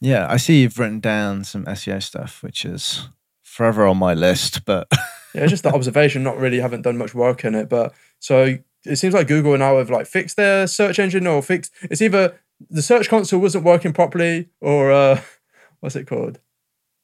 Yeah, 0.00 0.26
I 0.30 0.38
see 0.38 0.62
you've 0.62 0.78
written 0.78 1.00
down 1.00 1.44
some 1.44 1.64
SEO 1.66 2.02
stuff, 2.02 2.42
which 2.42 2.64
is 2.64 3.08
forever 3.42 3.86
on 3.86 3.98
my 3.98 4.14
list, 4.14 4.64
but 4.64 4.88
Yeah, 5.34 5.46
just 5.46 5.62
the 5.62 5.72
observation. 5.72 6.22
Not 6.24 6.38
really 6.38 6.58
haven't 6.58 6.82
done 6.82 6.96
much 6.98 7.14
work 7.14 7.44
in 7.44 7.54
it, 7.54 7.68
but 7.68 7.92
so 8.18 8.56
it 8.84 8.96
seems 8.96 9.14
like 9.14 9.28
Google 9.28 9.56
now 9.58 9.76
have 9.78 9.90
like 9.90 10.06
fixed 10.06 10.36
their 10.36 10.66
search 10.66 10.98
engine 10.98 11.26
or 11.26 11.40
fixed. 11.42 11.70
It's 11.82 12.02
either 12.02 12.34
the 12.68 12.82
search 12.82 13.08
console 13.08 13.40
wasn't 13.40 13.64
working 13.64 13.92
properly 13.92 14.48
or 14.60 14.92
uh, 14.92 15.20
what's 15.80 15.96
it 15.96 16.06
called? 16.06 16.38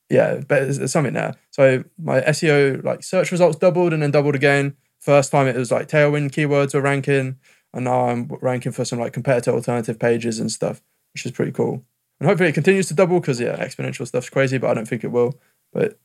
Yeah, 0.09 0.37
but 0.47 0.77
there's 0.77 0.93
something 0.93 1.15
there. 1.15 1.35
So 1.51 1.85
my 1.99 2.21
SEO 2.21 2.85
like 2.85 3.03
search 3.03 3.33
results 3.33 3.59
doubled 3.59 3.93
and 3.93 4.03
then 4.03 4.11
doubled 4.11 4.35
again. 4.37 4.77
First 5.01 5.33
time 5.33 5.47
it 5.47 5.57
was 5.57 5.73
like 5.73 5.89
tailwind 5.89 6.31
keywords 6.31 6.75
were 6.75 6.81
ranking, 6.81 7.39
and 7.73 7.85
now 7.85 8.09
I'm 8.09 8.29
ranking 8.41 8.73
for 8.73 8.85
some 8.85 8.99
like 8.99 9.13
competitor 9.13 9.53
alternative 9.53 9.99
pages 9.99 10.39
and 10.39 10.51
stuff, 10.51 10.81
which 11.13 11.27
is 11.27 11.33
pretty 11.33 11.53
cool. 11.53 11.85
And 12.21 12.29
hopefully 12.29 12.49
it 12.49 12.55
continues 12.55 12.89
to 12.89 12.95
double 12.95 13.21
because 13.21 13.41
yeah, 13.41 13.57
exponential 13.57 14.07
stuff's 14.07 14.31
crazy, 14.31 14.59
but 14.59 14.71
I 14.71 14.75
don't 14.75 14.87
think 14.89 15.05
it 15.05 15.13
will. 15.13 15.39
But 15.73 15.99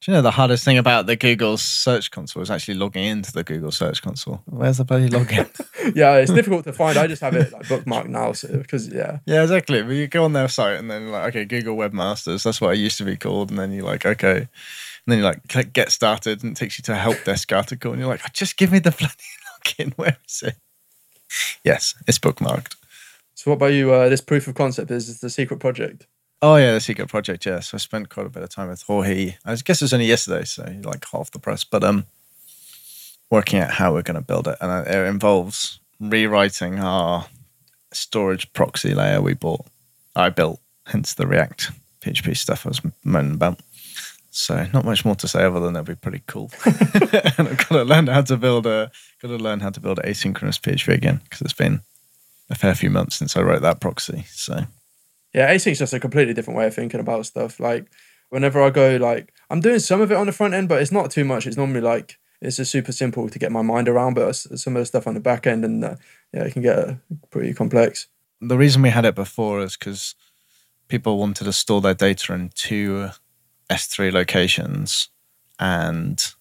do 0.00 0.10
you 0.10 0.16
know 0.16 0.22
the 0.22 0.30
hardest 0.30 0.64
thing 0.64 0.78
about 0.78 1.04
the 1.04 1.14
Google 1.14 1.58
Search 1.58 2.10
Console 2.10 2.42
is 2.42 2.50
actually 2.50 2.74
logging 2.74 3.04
into 3.04 3.32
the 3.32 3.44
Google 3.44 3.70
Search 3.70 4.00
Console? 4.00 4.40
Where's 4.46 4.78
the 4.78 4.84
bloody 4.84 5.10
login? 5.10 5.46
yeah, 5.94 6.16
it's 6.16 6.32
difficult 6.32 6.64
to 6.64 6.72
find. 6.72 6.96
I 6.96 7.06
just 7.06 7.20
have 7.20 7.34
it 7.34 7.52
like 7.52 7.64
bookmarked 7.64 8.08
now, 8.08 8.32
so 8.32 8.48
because 8.56 8.88
yeah, 8.88 9.18
yeah, 9.26 9.42
exactly. 9.42 9.82
But 9.82 9.90
you 9.90 10.06
go 10.06 10.24
on 10.24 10.32
their 10.32 10.48
site 10.48 10.78
and 10.78 10.90
then 10.90 11.08
like, 11.08 11.28
okay, 11.28 11.44
Google 11.44 11.76
Webmasters, 11.76 12.42
that's 12.44 12.62
what 12.62 12.70
I 12.70 12.74
used 12.74 12.96
to 12.98 13.04
be 13.04 13.16
called, 13.16 13.50
and 13.50 13.58
then 13.58 13.72
you're 13.72 13.84
like, 13.84 14.06
okay, 14.06 14.36
and 14.38 14.48
then 15.06 15.18
you 15.18 15.24
like 15.24 15.46
click 15.48 15.74
get 15.74 15.90
started, 15.90 16.42
and 16.42 16.52
it 16.52 16.56
takes 16.58 16.78
you 16.78 16.82
to 16.84 16.92
a 16.92 16.96
help 16.96 17.22
desk 17.24 17.52
article, 17.52 17.92
and 17.92 18.00
you're 18.00 18.08
like, 18.08 18.32
just 18.32 18.56
give 18.56 18.72
me 18.72 18.78
the 18.78 18.90
bloody 18.98 19.14
login. 19.66 19.92
Where 19.98 20.16
is 20.26 20.42
it? 20.46 20.56
Yes, 21.62 21.94
it's 22.06 22.18
bookmarked. 22.18 22.74
So 23.34 23.50
what 23.50 23.56
about 23.56 23.74
you? 23.74 23.92
Uh, 23.92 24.08
this 24.08 24.22
proof 24.22 24.48
of 24.48 24.54
concept 24.54 24.90
is 24.90 25.20
the 25.20 25.28
secret 25.28 25.60
project. 25.60 26.06
Oh 26.42 26.56
yeah, 26.56 26.72
the 26.72 26.80
secret 26.80 27.08
project. 27.08 27.44
Yeah, 27.44 27.60
so 27.60 27.74
I 27.74 27.78
spent 27.78 28.08
quite 28.08 28.26
a 28.26 28.30
bit 28.30 28.42
of 28.42 28.48
time 28.48 28.68
with 28.68 28.82
Jorge. 28.82 29.36
I 29.44 29.54
guess 29.56 29.82
it 29.82 29.84
was 29.84 29.92
only 29.92 30.06
yesterday, 30.06 30.44
so 30.44 30.74
like 30.82 31.04
half 31.10 31.30
the 31.30 31.38
press. 31.38 31.64
But 31.64 31.84
um, 31.84 32.06
working 33.30 33.60
out 33.60 33.72
how 33.72 33.92
we're 33.92 34.02
going 34.02 34.14
to 34.14 34.26
build 34.26 34.48
it, 34.48 34.56
and 34.60 34.70
uh, 34.70 34.84
it 34.86 35.06
involves 35.06 35.80
rewriting 36.00 36.80
our 36.80 37.26
storage 37.92 38.50
proxy 38.54 38.94
layer 38.94 39.20
we 39.20 39.34
bought. 39.34 39.66
I 40.16 40.30
built, 40.30 40.60
hence 40.86 41.14
the 41.14 41.26
React 41.26 41.72
PHP 42.00 42.36
stuff 42.36 42.64
I 42.64 42.70
was 42.70 42.80
moaning 43.04 43.34
about. 43.34 43.60
So 44.30 44.66
not 44.72 44.84
much 44.84 45.04
more 45.04 45.16
to 45.16 45.28
say 45.28 45.44
other 45.44 45.60
than 45.60 45.76
it'll 45.76 45.84
be 45.84 45.94
pretty 45.94 46.22
cool. 46.26 46.50
and 46.64 47.48
I've 47.48 47.68
got 47.68 47.68
to 47.68 47.84
learn 47.84 48.06
how 48.06 48.22
to 48.22 48.36
build 48.36 48.66
a 48.66 48.90
got 49.20 49.28
to 49.28 49.36
learn 49.36 49.60
how 49.60 49.70
to 49.70 49.80
build 49.80 49.98
asynchronous 49.98 50.60
PHP 50.60 50.94
again 50.94 51.20
because 51.24 51.42
it's 51.42 51.52
been 51.52 51.82
a 52.48 52.54
fair 52.54 52.74
few 52.74 52.90
months 52.90 53.16
since 53.16 53.36
I 53.36 53.42
wrote 53.42 53.62
that 53.62 53.80
proxy. 53.80 54.24
So 54.28 54.64
Yeah, 55.32 55.52
async 55.52 55.72
is 55.72 55.78
just 55.78 55.92
a 55.92 56.00
completely 56.00 56.34
different 56.34 56.58
way 56.58 56.66
of 56.66 56.74
thinking 56.74 57.00
about 57.00 57.26
stuff. 57.26 57.60
Like 57.60 57.86
whenever 58.30 58.62
I 58.62 58.70
go, 58.70 58.96
like 58.96 59.32
I'm 59.50 59.60
doing 59.60 59.78
some 59.78 60.00
of 60.00 60.10
it 60.10 60.16
on 60.16 60.26
the 60.26 60.32
front 60.32 60.54
end, 60.54 60.68
but 60.68 60.80
it's 60.82 60.92
not 60.92 61.10
too 61.10 61.24
much. 61.24 61.46
It's 61.46 61.56
normally 61.56 61.80
like 61.80 62.18
it's 62.40 62.56
just 62.56 62.70
super 62.70 62.92
simple 62.92 63.28
to 63.28 63.38
get 63.38 63.52
my 63.52 63.62
mind 63.62 63.88
around. 63.88 64.14
But 64.14 64.34
some 64.34 64.76
of 64.76 64.80
the 64.80 64.86
stuff 64.86 65.06
on 65.06 65.14
the 65.14 65.20
back 65.20 65.46
end, 65.46 65.64
and 65.64 65.84
uh, 65.84 65.96
yeah, 66.32 66.44
it 66.44 66.52
can 66.52 66.62
get 66.62 66.78
uh, 66.78 66.94
pretty 67.30 67.52
complex. 67.54 68.08
the 68.40 68.56
reason 68.56 68.82
we 68.82 68.90
had 68.90 69.04
it 69.04 69.14
before 69.14 69.60
is 69.60 69.76
because 69.76 70.14
people 70.88 71.18
wanted 71.18 71.44
to 71.44 71.52
store 71.52 71.80
their 71.80 71.94
data 71.94 72.32
in 72.32 72.50
two 72.54 73.10
S3 73.68 74.12
locations, 74.12 75.08
and 75.58 76.32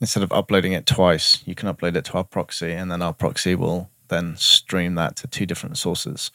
instead 0.00 0.22
of 0.22 0.32
uploading 0.32 0.72
it 0.72 0.86
twice, 0.86 1.42
you 1.46 1.54
can 1.54 1.72
upload 1.72 1.96
it 1.96 2.04
to 2.06 2.14
our 2.14 2.24
proxy, 2.24 2.72
and 2.72 2.90
then 2.90 3.02
our 3.02 3.12
proxy 3.12 3.54
will 3.54 3.90
then 4.08 4.36
stream 4.36 4.94
that 4.94 5.16
to 5.16 5.26
two 5.26 5.46
different 5.46 5.78
sources. 5.78 6.30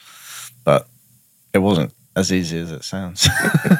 But 0.63 0.87
it 1.53 1.59
wasn't 1.59 1.93
as 2.15 2.31
easy 2.31 2.59
as 2.59 2.71
it 2.71 2.83
sounds. 2.83 3.27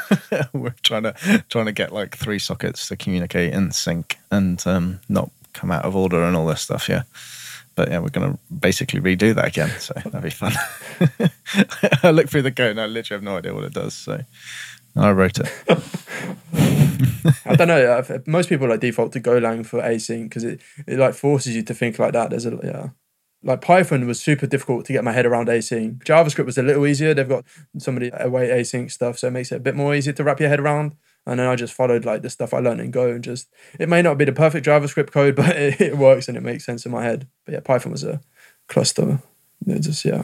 We're 0.54 0.76
trying 0.84 1.04
to 1.04 1.44
trying 1.50 1.66
to 1.66 1.72
get 1.72 1.92
like 1.92 2.16
three 2.16 2.40
sockets 2.40 2.88
to 2.88 2.96
communicate 2.96 3.54
in 3.54 3.72
sync 3.72 4.18
and 4.32 4.66
um, 4.66 5.02
not 5.10 5.32
come 5.54 5.72
out 5.72 5.86
of 5.86 5.96
order 5.96 6.24
and 6.24 6.36
all 6.36 6.46
this 6.46 6.62
stuff. 6.62 6.88
Yeah, 6.90 7.04
but 7.76 7.90
yeah, 7.90 8.00
we're 8.00 8.10
gonna 8.10 8.38
basically 8.50 9.00
redo 9.00 9.34
that 9.36 9.48
again. 9.48 9.72
So 9.80 9.94
that'd 9.96 10.22
be 10.22 10.30
fun. 10.30 10.54
I 12.04 12.12
look 12.12 12.30
through 12.30 12.44
the 12.44 12.52
code 12.52 12.72
and 12.72 12.82
I 12.82 12.86
literally 12.86 13.18
have 13.18 13.24
no 13.24 13.38
idea 13.38 13.54
what 13.54 13.64
it 13.64 13.74
does. 13.74 13.94
So 13.94 14.22
I 14.96 15.12
wrote 15.12 15.40
it. 15.40 15.50
I 17.46 17.56
don't 17.56 17.68
know. 17.68 18.04
Most 18.26 18.50
people 18.50 18.68
like 18.68 18.80
default 18.80 19.14
to 19.14 19.22
Golang 19.22 19.66
for 19.66 19.82
async 19.82 20.24
because 20.24 20.44
it, 20.44 20.62
it 20.88 21.00
like 21.00 21.14
forces 21.14 21.56
you 21.56 21.64
to 21.64 21.74
think 21.74 22.00
like 22.00 22.14
that. 22.14 22.30
There's 22.30 22.46
a 22.46 22.60
yeah. 22.64 22.90
Like 23.41 23.62
Python 23.62 24.05
was 24.05 24.19
super 24.19 24.48
difficult 24.48 24.86
to 24.86 24.93
get 24.93 25.03
my 25.03 25.13
head 25.13 25.25
around 25.25 25.48
async. 25.48 26.03
JavaScript 26.03 26.46
was 26.46 26.58
a 26.58 26.63
little 26.63 26.86
easier. 26.86 27.13
They've 27.13 27.27
got 27.27 27.46
somebody 27.77 28.12
away 28.13 28.50
async 28.50 28.91
stuff, 28.91 29.17
so 29.17 29.27
it 29.27 29.31
makes 29.31 29.51
it 29.51 29.55
a 29.55 29.62
bit 29.62 29.75
more 29.75 29.96
easy 29.96 30.12
to 30.12 30.24
wrap 30.24 30.39
your 30.39 30.50
head 30.50 30.60
around. 30.60 30.96
And 31.25 31.39
then 31.39 31.48
I 31.48 31.55
just 31.55 31.74
followed 31.74 32.05
like 32.05 32.22
the 32.22 32.29
stuff 32.29 32.53
I 32.53 32.60
learned 32.60 32.81
in 32.81 32.91
Go 32.91 33.10
and 33.12 33.24
just 33.24 33.48
it 33.79 33.88
may 33.88 34.01
not 34.01 34.17
be 34.17 34.25
the 34.25 34.34
perfect 34.34 34.65
JavaScript 34.65 35.12
code, 35.12 35.36
but 35.38 35.55
it, 35.55 35.79
it 35.79 35.98
works 35.98 36.27
and 36.27 36.38
it 36.38 36.43
makes 36.43 36.65
sense 36.65 36.86
in 36.86 36.91
my 36.91 37.03
head. 37.03 37.27
But 37.46 37.53
yeah, 37.53 37.60
Python 37.62 37.91
was 37.91 38.03
a 38.03 38.19
cluster. 38.67 39.22
It 39.65 39.79
just 39.79 40.03
yeah. 40.03 40.24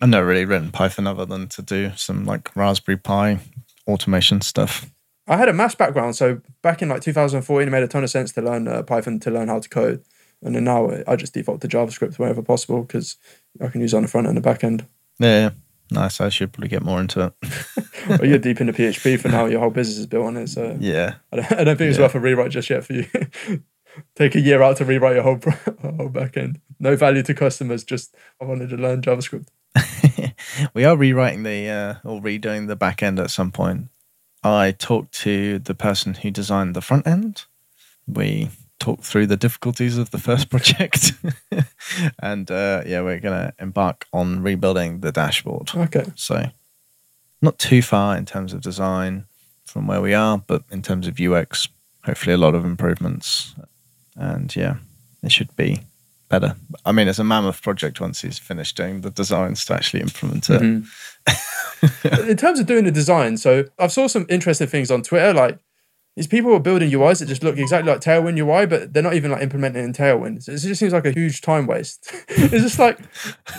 I've 0.00 0.08
never 0.08 0.26
really 0.26 0.44
written 0.44 0.70
Python 0.70 1.06
other 1.06 1.24
than 1.24 1.48
to 1.48 1.62
do 1.62 1.92
some 1.96 2.24
like 2.24 2.54
Raspberry 2.56 2.96
Pi 2.96 3.38
automation 3.86 4.40
stuff. 4.40 4.90
I 5.26 5.36
had 5.38 5.48
a 5.48 5.54
maths 5.54 5.74
background, 5.74 6.16
so 6.16 6.40
back 6.62 6.82
in 6.82 6.90
like 6.90 7.00
2014, 7.00 7.66
it 7.66 7.70
made 7.70 7.82
a 7.82 7.88
ton 7.88 8.04
of 8.04 8.10
sense 8.10 8.32
to 8.32 8.42
learn 8.42 8.68
uh, 8.68 8.82
Python 8.82 9.20
to 9.20 9.30
learn 9.30 9.48
how 9.48 9.58
to 9.58 9.68
code. 9.68 10.04
And 10.44 10.54
then 10.54 10.64
now 10.64 10.90
I 11.08 11.16
just 11.16 11.34
default 11.34 11.60
to 11.62 11.68
JavaScript 11.68 12.18
whenever 12.18 12.42
possible 12.42 12.82
because 12.82 13.16
I 13.60 13.68
can 13.68 13.80
use 13.80 13.94
it 13.94 13.96
on 13.96 14.02
the 14.02 14.08
front 14.08 14.26
and 14.26 14.36
the 14.36 14.40
back 14.42 14.62
end. 14.62 14.86
Yeah, 15.18 15.50
nice. 15.90 16.20
I 16.20 16.28
should 16.28 16.52
probably 16.52 16.68
get 16.68 16.82
more 16.82 17.00
into 17.00 17.20
it. 17.42 17.50
but 18.08 18.28
you're 18.28 18.38
deep 18.38 18.60
into 18.60 18.72
PHP 18.72 19.18
for 19.20 19.28
now. 19.28 19.46
Your 19.46 19.60
whole 19.60 19.70
business 19.70 19.98
is 19.98 20.06
built 20.06 20.26
on 20.26 20.36
it. 20.36 20.48
So 20.48 20.76
Yeah, 20.80 21.14
I 21.32 21.36
don't, 21.36 21.52
I 21.52 21.64
don't 21.64 21.76
think 21.76 21.88
it's 21.88 21.98
Yeah. 21.98 22.04
worth 22.04 22.14
a 22.14 22.20
rewrite 22.20 22.50
just 22.50 22.68
yet 22.70 22.84
for 22.84 22.92
you. 22.92 23.06
Take 24.16 24.34
a 24.34 24.40
year 24.40 24.60
out 24.60 24.76
to 24.78 24.84
rewrite 24.84 25.14
your 25.14 25.22
whole 25.22 25.40
whole 25.80 26.08
back 26.08 26.36
end. 26.36 26.60
No 26.80 26.96
value 26.96 27.22
to 27.22 27.32
customers. 27.34 27.84
Just 27.84 28.14
I 28.40 28.44
wanted 28.44 28.68
to 28.70 28.76
learn 28.76 29.02
JavaScript. 29.02 29.46
we 30.74 30.84
are 30.84 30.96
rewriting 30.96 31.42
the 31.44 31.68
uh, 31.68 31.94
or 32.08 32.20
redoing 32.20 32.66
the 32.66 32.76
back 32.76 33.02
end 33.02 33.18
at 33.20 33.30
some 33.30 33.50
point. 33.52 33.88
I 34.42 34.72
talked 34.72 35.12
to 35.20 35.58
the 35.60 35.74
person 35.74 36.14
who 36.14 36.30
designed 36.30 36.74
the 36.74 36.82
front 36.82 37.06
end. 37.06 37.44
We 38.06 38.50
talked 38.84 39.04
through 39.04 39.26
the 39.26 39.36
difficulties 39.36 39.96
of 39.96 40.10
the 40.10 40.18
first 40.18 40.50
project, 40.54 41.12
and 42.18 42.50
uh, 42.50 42.82
yeah, 42.86 43.00
we're 43.00 43.18
gonna 43.18 43.54
embark 43.58 44.06
on 44.12 44.42
rebuilding 44.42 45.00
the 45.00 45.10
dashboard. 45.10 45.70
Okay. 45.74 46.04
So, 46.16 46.50
not 47.40 47.58
too 47.58 47.80
far 47.80 48.16
in 48.16 48.26
terms 48.26 48.52
of 48.52 48.60
design 48.60 49.24
from 49.64 49.86
where 49.86 50.02
we 50.02 50.12
are, 50.12 50.36
but 50.36 50.64
in 50.70 50.82
terms 50.82 51.06
of 51.06 51.18
UX, 51.18 51.68
hopefully 52.04 52.34
a 52.34 52.38
lot 52.38 52.54
of 52.54 52.64
improvements. 52.64 53.54
And 54.16 54.54
yeah, 54.54 54.76
it 55.22 55.32
should 55.32 55.56
be 55.56 55.80
better. 56.28 56.54
I 56.84 56.92
mean, 56.92 57.08
it's 57.08 57.18
a 57.18 57.24
mammoth 57.24 57.62
project 57.62 58.00
once 58.00 58.20
he's 58.20 58.38
finished 58.38 58.76
doing 58.76 59.00
the 59.00 59.10
designs 59.10 59.64
to 59.64 59.74
actually 59.74 60.02
implement 60.02 60.50
it. 60.50 60.60
Mhm. 60.60 62.28
in 62.28 62.36
terms 62.36 62.60
of 62.60 62.66
doing 62.66 62.84
the 62.84 62.90
design, 62.90 63.38
so 63.38 63.64
I've 63.78 63.92
saw 63.92 64.08
some 64.08 64.26
interesting 64.28 64.68
things 64.68 64.90
on 64.90 65.02
Twitter. 65.02 65.32
Like 65.32 65.58
these 66.16 66.26
people 66.28 66.54
are 66.54 66.60
building 66.60 66.90
UIs 66.90 67.18
that 67.18 67.26
just 67.26 67.42
look 67.42 67.58
exactly 67.58 67.90
like 67.90 68.00
Tailwind 68.00 68.38
UI, 68.38 68.66
but 68.66 68.92
they're 68.92 69.02
not 69.02 69.14
even 69.14 69.32
like 69.32 69.42
implementing 69.42 69.84
in 69.84 69.92
Tailwind. 69.92 70.44
So 70.44 70.52
it 70.52 70.58
just 70.58 70.78
seems 70.78 70.92
like 70.92 71.06
a 71.06 71.10
huge 71.10 71.40
time 71.40 71.66
waste. 71.66 72.12
it's 72.28 72.50
just 72.50 72.78
like 72.78 73.00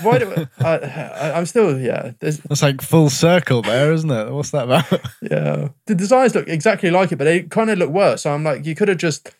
why 0.01 0.19
do 0.19 0.47
I, 0.59 0.77
I, 0.77 1.37
I'm 1.37 1.45
still 1.45 1.77
yeah. 1.77 2.11
There's 2.19 2.39
It's 2.49 2.61
like 2.61 2.81
full 2.81 3.09
circle 3.09 3.61
there, 3.61 3.91
isn't 3.91 4.09
it? 4.09 4.31
What's 4.31 4.51
that 4.51 4.65
about? 4.65 4.89
yeah. 5.21 5.69
The 5.85 5.95
designs 5.95 6.33
look 6.33 6.47
exactly 6.47 6.89
like 6.91 7.11
it, 7.11 7.17
but 7.17 7.25
they 7.25 7.43
kind 7.43 7.69
of 7.69 7.77
look 7.77 7.89
worse. 7.89 8.21
So 8.21 8.33
I'm 8.33 8.43
like, 8.43 8.65
you 8.65 8.73
could 8.73 8.87
have 8.87 8.97
just 8.97 9.35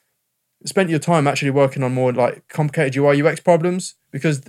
spent 0.65 0.89
your 0.89 1.00
time 1.00 1.27
actually 1.27 1.51
working 1.51 1.84
on 1.84 1.93
more 1.93 2.12
like 2.12 2.48
complicated 2.50 2.98
UI 2.98 3.22
UX 3.22 3.39
problems 3.39 3.95
because 4.12 4.41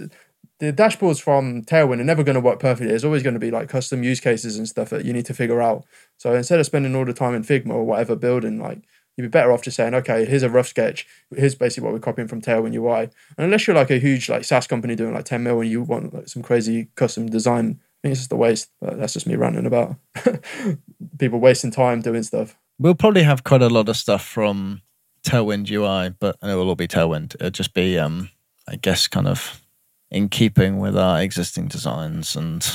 the, 0.59 0.73
dashboards 0.73 1.21
from 1.21 1.63
Tailwind 1.63 2.01
are 2.01 2.05
never 2.05 2.23
going 2.23 2.35
to 2.35 2.41
work 2.41 2.61
perfectly. 2.61 2.89
There's 2.89 3.05
always 3.05 3.23
going 3.23 3.35
to 3.35 3.41
be 3.41 3.51
like 3.51 3.69
custom 3.69 4.03
use 4.03 4.21
cases 4.21 4.57
and 4.57 4.69
stuff 4.69 4.91
that 4.91 5.05
you 5.05 5.13
need 5.13 5.27
to 5.27 5.35
figure 5.35 5.61
out. 5.61 5.85
So 6.17 6.35
instead 6.35 6.61
of 6.61 6.67
spending 6.67 6.95
all 6.95 7.05
the 7.05 7.13
time 7.13 7.35
in 7.35 7.43
Figma 7.43 7.75
or 7.75 7.85
whatever 7.85 8.17
building, 8.17 8.61
like 8.61 8.81
you'd 9.17 9.25
be 9.25 9.29
better 9.29 9.53
off 9.53 9.63
just 9.63 9.77
saying, 9.77 9.95
okay, 9.95 10.25
here's 10.25 10.43
a 10.43 10.51
rough 10.51 10.69
sketch. 10.69 11.07
Here's 11.35 11.55
basically 11.55 11.85
what 11.85 11.93
we're 11.93 12.01
copying 12.01 12.29
from 12.29 12.41
Tailwind 12.41 12.75
UI. 12.75 13.03
And 13.03 13.45
unless 13.45 13.67
you're 13.67 13.77
like 13.77 13.91
a 13.91 13.99
huge 13.99 14.29
like 14.29 14.45
SaaS 14.45 14.67
company 14.67 14.95
doing 14.95 15.15
like 15.15 15.25
10 15.25 15.43
mil 15.43 15.61
and 15.61 15.71
you 15.71 15.83
want 15.83 16.15
like 16.15 16.29
some 16.29 16.43
crazy 16.43 16.89
custom 16.95 17.29
design, 17.29 17.81
I 17.81 18.09
think 18.09 18.13
it's 18.13 18.21
just 18.21 18.33
a 18.33 18.37
waste. 18.37 18.71
But 18.81 18.99
that's 18.99 19.13
just 19.13 19.27
me 19.27 19.37
ranting 19.37 19.67
about 19.67 19.97
people 21.19 21.41
wasting 21.41 21.71
time 21.71 22.01
doing 22.01 22.23
stuff. 22.23 22.57
We'll 22.79 22.95
probably 22.95 23.23
have 23.23 23.45
quite 23.45 23.63
a 23.63 23.69
lot 23.69 23.89
of 23.89 23.97
stuff 23.97 24.25
from 24.25 24.83
Tailwind 25.23 25.71
UI, 25.71 26.15
but 26.19 26.37
it 26.43 26.55
will 26.55 26.69
all 26.69 26.77
be 26.77 26.89
Tailwind. 26.89 27.35
It'll 27.37 27.51
just 27.51 27.75
be, 27.75 27.99
um, 27.99 28.31
I 28.69 28.77
guess, 28.77 29.09
kind 29.09 29.27
of 29.27 29.63
in 30.11 30.29
keeping 30.29 30.79
with 30.79 30.97
our 30.97 31.21
existing 31.21 31.69
designs, 31.69 32.37
and 32.37 32.67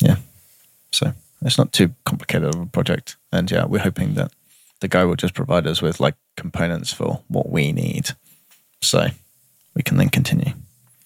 yeah, 0.00 0.16
so 0.90 1.12
it's 1.42 1.58
not 1.58 1.72
too 1.72 1.94
complicated 2.04 2.54
of 2.54 2.60
a 2.60 2.66
project. 2.66 3.16
And 3.32 3.50
yeah, 3.50 3.64
we're 3.64 3.78
hoping 3.78 4.14
that 4.14 4.32
the 4.80 4.88
guy 4.88 5.04
will 5.04 5.16
just 5.16 5.34
provide 5.34 5.66
us 5.66 5.80
with 5.80 6.00
like 6.00 6.14
components 6.36 6.92
for 6.92 7.22
what 7.28 7.50
we 7.50 7.72
need, 7.72 8.10
so 8.80 9.06
we 9.74 9.82
can 9.82 9.96
then 9.96 10.08
continue. 10.08 10.52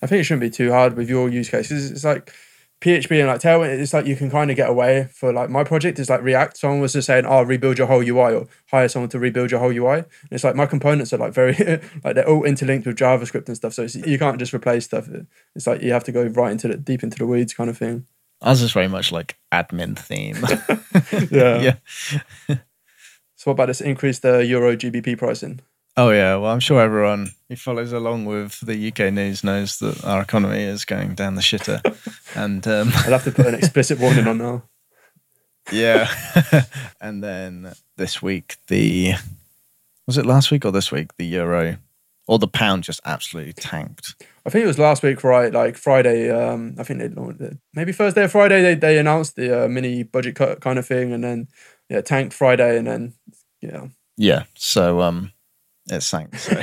I 0.03 0.07
think 0.07 0.21
it 0.21 0.25
shouldn't 0.25 0.43
be 0.43 0.51
too 0.51 0.73
hard 0.73 0.97
with 0.97 1.09
your 1.09 1.29
use 1.29 1.51
cases. 1.51 1.91
It's 1.91 2.05
like 2.05 2.33
PHP 2.81 3.19
and 3.19 3.27
like 3.27 3.41
Tailwind. 3.41 3.79
It's 3.79 3.93
like 3.93 4.07
you 4.07 4.15
can 4.15 4.31
kind 4.31 4.51
of 4.51 4.57
get 4.57 4.71
away 4.71 5.09
for 5.13 5.33
like 5.33 5.51
my 5.51 5.65
project 5.65 5.99
is 5.99 6.09
like 6.09 6.23
React. 6.23 6.57
Someone 6.57 6.81
was 6.81 6.93
just 6.93 7.07
saying, 7.07 7.27
"Oh, 7.27 7.43
rebuild 7.43 7.77
your 7.79 7.89
whole 7.89 8.03
UI," 8.03 8.35
or 8.35 8.47
hire 8.71 8.89
someone 8.89 9.09
to 9.11 9.19
rebuild 9.19 9.51
your 9.51 9.59
whole 9.59 9.73
UI. 9.73 9.99
And 9.99 10.07
it's 10.31 10.45
like 10.45 10.55
my 10.55 10.67
components 10.67 11.13
are 11.13 11.19
like 11.19 11.33
very 11.33 11.55
like 12.05 12.15
they're 12.15 12.29
all 12.29 12.45
interlinked 12.45 12.87
with 12.87 12.97
JavaScript 12.97 13.49
and 13.49 13.57
stuff. 13.57 13.75
So 13.75 13.83
it's, 13.83 13.97
you 13.97 14.19
can't 14.19 14.39
just 14.39 14.55
replace 14.55 14.85
stuff. 14.85 15.09
It's 15.57 15.67
like 15.67 15.83
you 15.83 15.93
have 15.93 16.05
to 16.05 16.13
go 16.13 16.25
right 16.27 16.53
into 16.53 16.69
the 16.69 16.77
deep 16.77 17.03
into 17.03 17.19
the 17.19 17.27
weeds 17.27 17.53
kind 17.55 17.69
of 17.69 17.77
thing. 17.77 18.07
Ours 18.43 18.63
is 18.63 18.73
very 18.73 18.89
much 18.89 19.11
like 19.11 19.37
admin 19.53 19.99
theme. 19.99 20.37
Yeah. 21.31 21.75
yeah. 22.49 22.57
So 23.35 23.51
what 23.51 23.53
about 23.53 23.67
this 23.67 23.81
increase 23.81 24.19
the 24.19 24.45
Euro 24.47 24.77
GBP 24.77 25.19
pricing? 25.19 25.61
Oh 25.99 26.11
yeah, 26.11 26.37
well 26.37 26.53
I'm 26.53 26.61
sure 26.61 26.81
everyone 26.81 27.33
who 27.49 27.57
follows 27.57 27.93
along 27.93 28.25
with 28.25 28.61
the 28.61 28.87
UK 28.87 29.13
news 29.13 29.43
knows 29.43 29.81
that 29.81 30.05
our 30.05 30.23
economy 30.23 30.63
is 30.63 30.85
going 30.85 31.17
down 31.17 31.35
the 31.35 31.41
shitter, 31.43 31.81
and 32.37 32.65
um, 32.69 32.93
I'll 32.95 33.11
have 33.11 33.25
to 33.25 33.33
put 33.33 33.47
an 33.47 33.57
explicit 33.57 33.99
warning 33.99 34.29
on 34.29 34.39
now. 34.39 34.63
yeah, 35.73 36.09
and 37.01 37.25
then 37.25 37.73
this 37.97 38.23
week 38.23 38.59
the 38.69 39.15
was 40.07 40.17
it 40.17 40.25
last 40.25 40.53
week 40.53 40.65
or 40.65 40.71
this 40.71 40.93
week 40.93 41.17
the 41.17 41.27
euro 41.27 41.79
or 42.29 42.39
the 42.39 42.47
pound 42.47 42.85
just 42.85 43.01
absolutely 43.05 43.55
tanked. 43.55 44.25
I 44.47 44.51
think 44.51 44.63
it 44.63 44.69
was 44.69 44.79
last 44.79 45.03
week, 45.03 45.25
right? 45.25 45.53
Like 45.53 45.77
Friday. 45.77 46.31
Um, 46.31 46.77
I 46.79 46.85
think 46.85 47.01
they 47.01 47.51
maybe 47.75 47.91
Thursday 47.91 48.23
or 48.23 48.29
Friday. 48.29 48.63
They 48.63 48.75
they 48.77 48.99
announced 48.99 49.35
the 49.35 49.65
uh, 49.65 49.69
mini 49.69 50.05
budget 50.05 50.37
cut 50.37 50.61
kind 50.61 50.79
of 50.79 50.87
thing, 50.87 51.13
and 51.13 51.25
then 51.25 51.49
yeah, 51.89 52.03
tanked 52.03 52.35
Friday, 52.35 52.79
and 52.79 52.87
then 52.87 53.15
yeah, 53.61 53.89
Yeah, 54.17 54.45
so 54.55 55.01
um, 55.01 55.33
it 55.91 56.03
sank. 56.03 56.37
So 56.37 56.63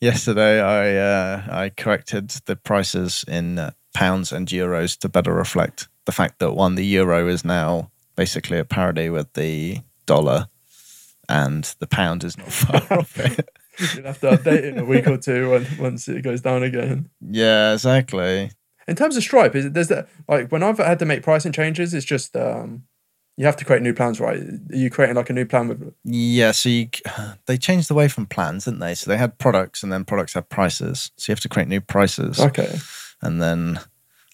yesterday 0.00 0.60
I 0.60 0.96
uh, 0.96 1.42
I 1.50 1.70
corrected 1.70 2.30
the 2.46 2.56
prices 2.56 3.24
in 3.28 3.58
uh, 3.58 3.72
pounds 3.94 4.32
and 4.32 4.48
euros 4.48 4.98
to 4.98 5.08
better 5.08 5.32
reflect 5.34 5.88
the 6.04 6.12
fact 6.12 6.38
that 6.40 6.52
one 6.52 6.74
the 6.74 6.84
euro 6.84 7.28
is 7.28 7.44
now 7.44 7.90
basically 8.16 8.58
at 8.58 8.68
parity 8.68 9.08
with 9.08 9.32
the 9.34 9.80
dollar, 10.06 10.48
and 11.28 11.74
the 11.78 11.86
pound 11.86 12.24
is 12.24 12.36
not 12.36 12.52
far 12.52 12.82
off 12.98 13.18
it. 13.18 13.48
you'll 13.94 14.06
have 14.06 14.20
to 14.20 14.30
update 14.30 14.58
it 14.58 14.64
in 14.64 14.78
a 14.78 14.84
week 14.84 15.06
or 15.06 15.16
two 15.16 15.50
when, 15.50 15.66
once 15.78 16.08
it 16.08 16.22
goes 16.22 16.40
down 16.40 16.62
again. 16.62 17.08
Yeah, 17.20 17.72
exactly. 17.72 18.50
In 18.88 18.96
terms 18.96 19.16
of 19.16 19.22
Stripe, 19.22 19.54
is 19.54 19.66
it, 19.66 19.74
there's 19.74 19.88
that 19.88 20.08
like 20.28 20.50
when 20.50 20.62
I've 20.62 20.78
had 20.78 20.98
to 20.98 21.04
make 21.04 21.22
pricing 21.22 21.52
changes, 21.52 21.94
it's 21.94 22.04
just 22.04 22.36
um, 22.36 22.84
you 23.42 23.46
have 23.46 23.56
to 23.56 23.64
create 23.64 23.82
new 23.82 23.92
plans, 23.92 24.20
right? 24.20 24.38
Are 24.38 24.76
you 24.76 24.88
creating 24.88 25.16
like 25.16 25.28
a 25.28 25.32
new 25.32 25.44
plan 25.44 25.66
with? 25.66 25.92
Yeah, 26.04 26.52
so 26.52 26.68
you, 26.68 26.88
they 27.46 27.58
changed 27.58 27.90
away 27.90 28.06
from 28.06 28.26
plans, 28.26 28.66
didn't 28.66 28.78
they? 28.78 28.94
So 28.94 29.10
they 29.10 29.16
had 29.18 29.36
products, 29.38 29.82
and 29.82 29.92
then 29.92 30.04
products 30.04 30.34
had 30.34 30.48
prices. 30.48 31.10
So 31.16 31.30
you 31.30 31.32
have 31.32 31.40
to 31.40 31.48
create 31.48 31.66
new 31.68 31.80
prices. 31.80 32.38
Okay, 32.38 32.78
and 33.20 33.42
then 33.42 33.80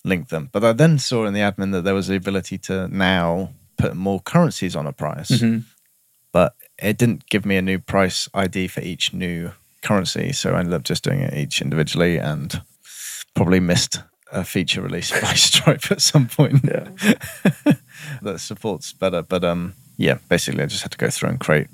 link 0.05 0.29
them. 0.29 0.51
But 0.53 0.63
I 0.63 0.73
then 0.75 0.99
saw 0.99 1.25
in 1.25 1.33
the 1.33 1.41
admin 1.41 1.73
that 1.73 1.85
there 1.85 1.95
was 1.95 2.09
the 2.09 2.17
ability 2.17 2.59
to 2.59 2.87
now 2.89 3.55
put 3.79 3.95
more 3.97 4.21
currencies 4.21 4.77
on 4.77 4.87
a 4.87 4.93
price, 4.93 5.31
Mhm. 5.31 5.65
but 6.31 6.55
it 6.79 6.99
didn't 6.99 7.29
give 7.31 7.47
me 7.47 7.57
a 7.57 7.63
new 7.63 7.79
price 7.79 8.29
ID 8.35 8.69
for 8.69 8.83
each 8.83 9.15
new 9.15 9.53
currency. 9.81 10.33
So 10.33 10.53
I 10.53 10.59
ended 10.59 10.75
up 10.75 10.83
just 10.83 11.03
doing 11.03 11.21
it 11.21 11.33
each 11.33 11.63
individually 11.63 12.19
and 12.19 12.61
probably 13.35 13.61
missed 13.61 14.03
a 14.31 14.45
feature 14.45 14.83
release 14.83 15.11
by 15.23 15.33
Stripe 15.35 15.91
at 15.91 16.03
some 16.03 16.27
point 16.29 16.61
yeah. 16.65 16.89
that 18.23 18.41
supports 18.41 18.93
better. 18.93 19.23
But 19.23 19.45
um, 19.45 19.75
yeah, 19.97 20.19
basically 20.29 20.63
I 20.63 20.67
just 20.67 20.83
had 20.83 20.93
to 20.93 20.99
go 20.99 21.11
through 21.11 21.31
and 21.31 21.41
create 21.41 21.69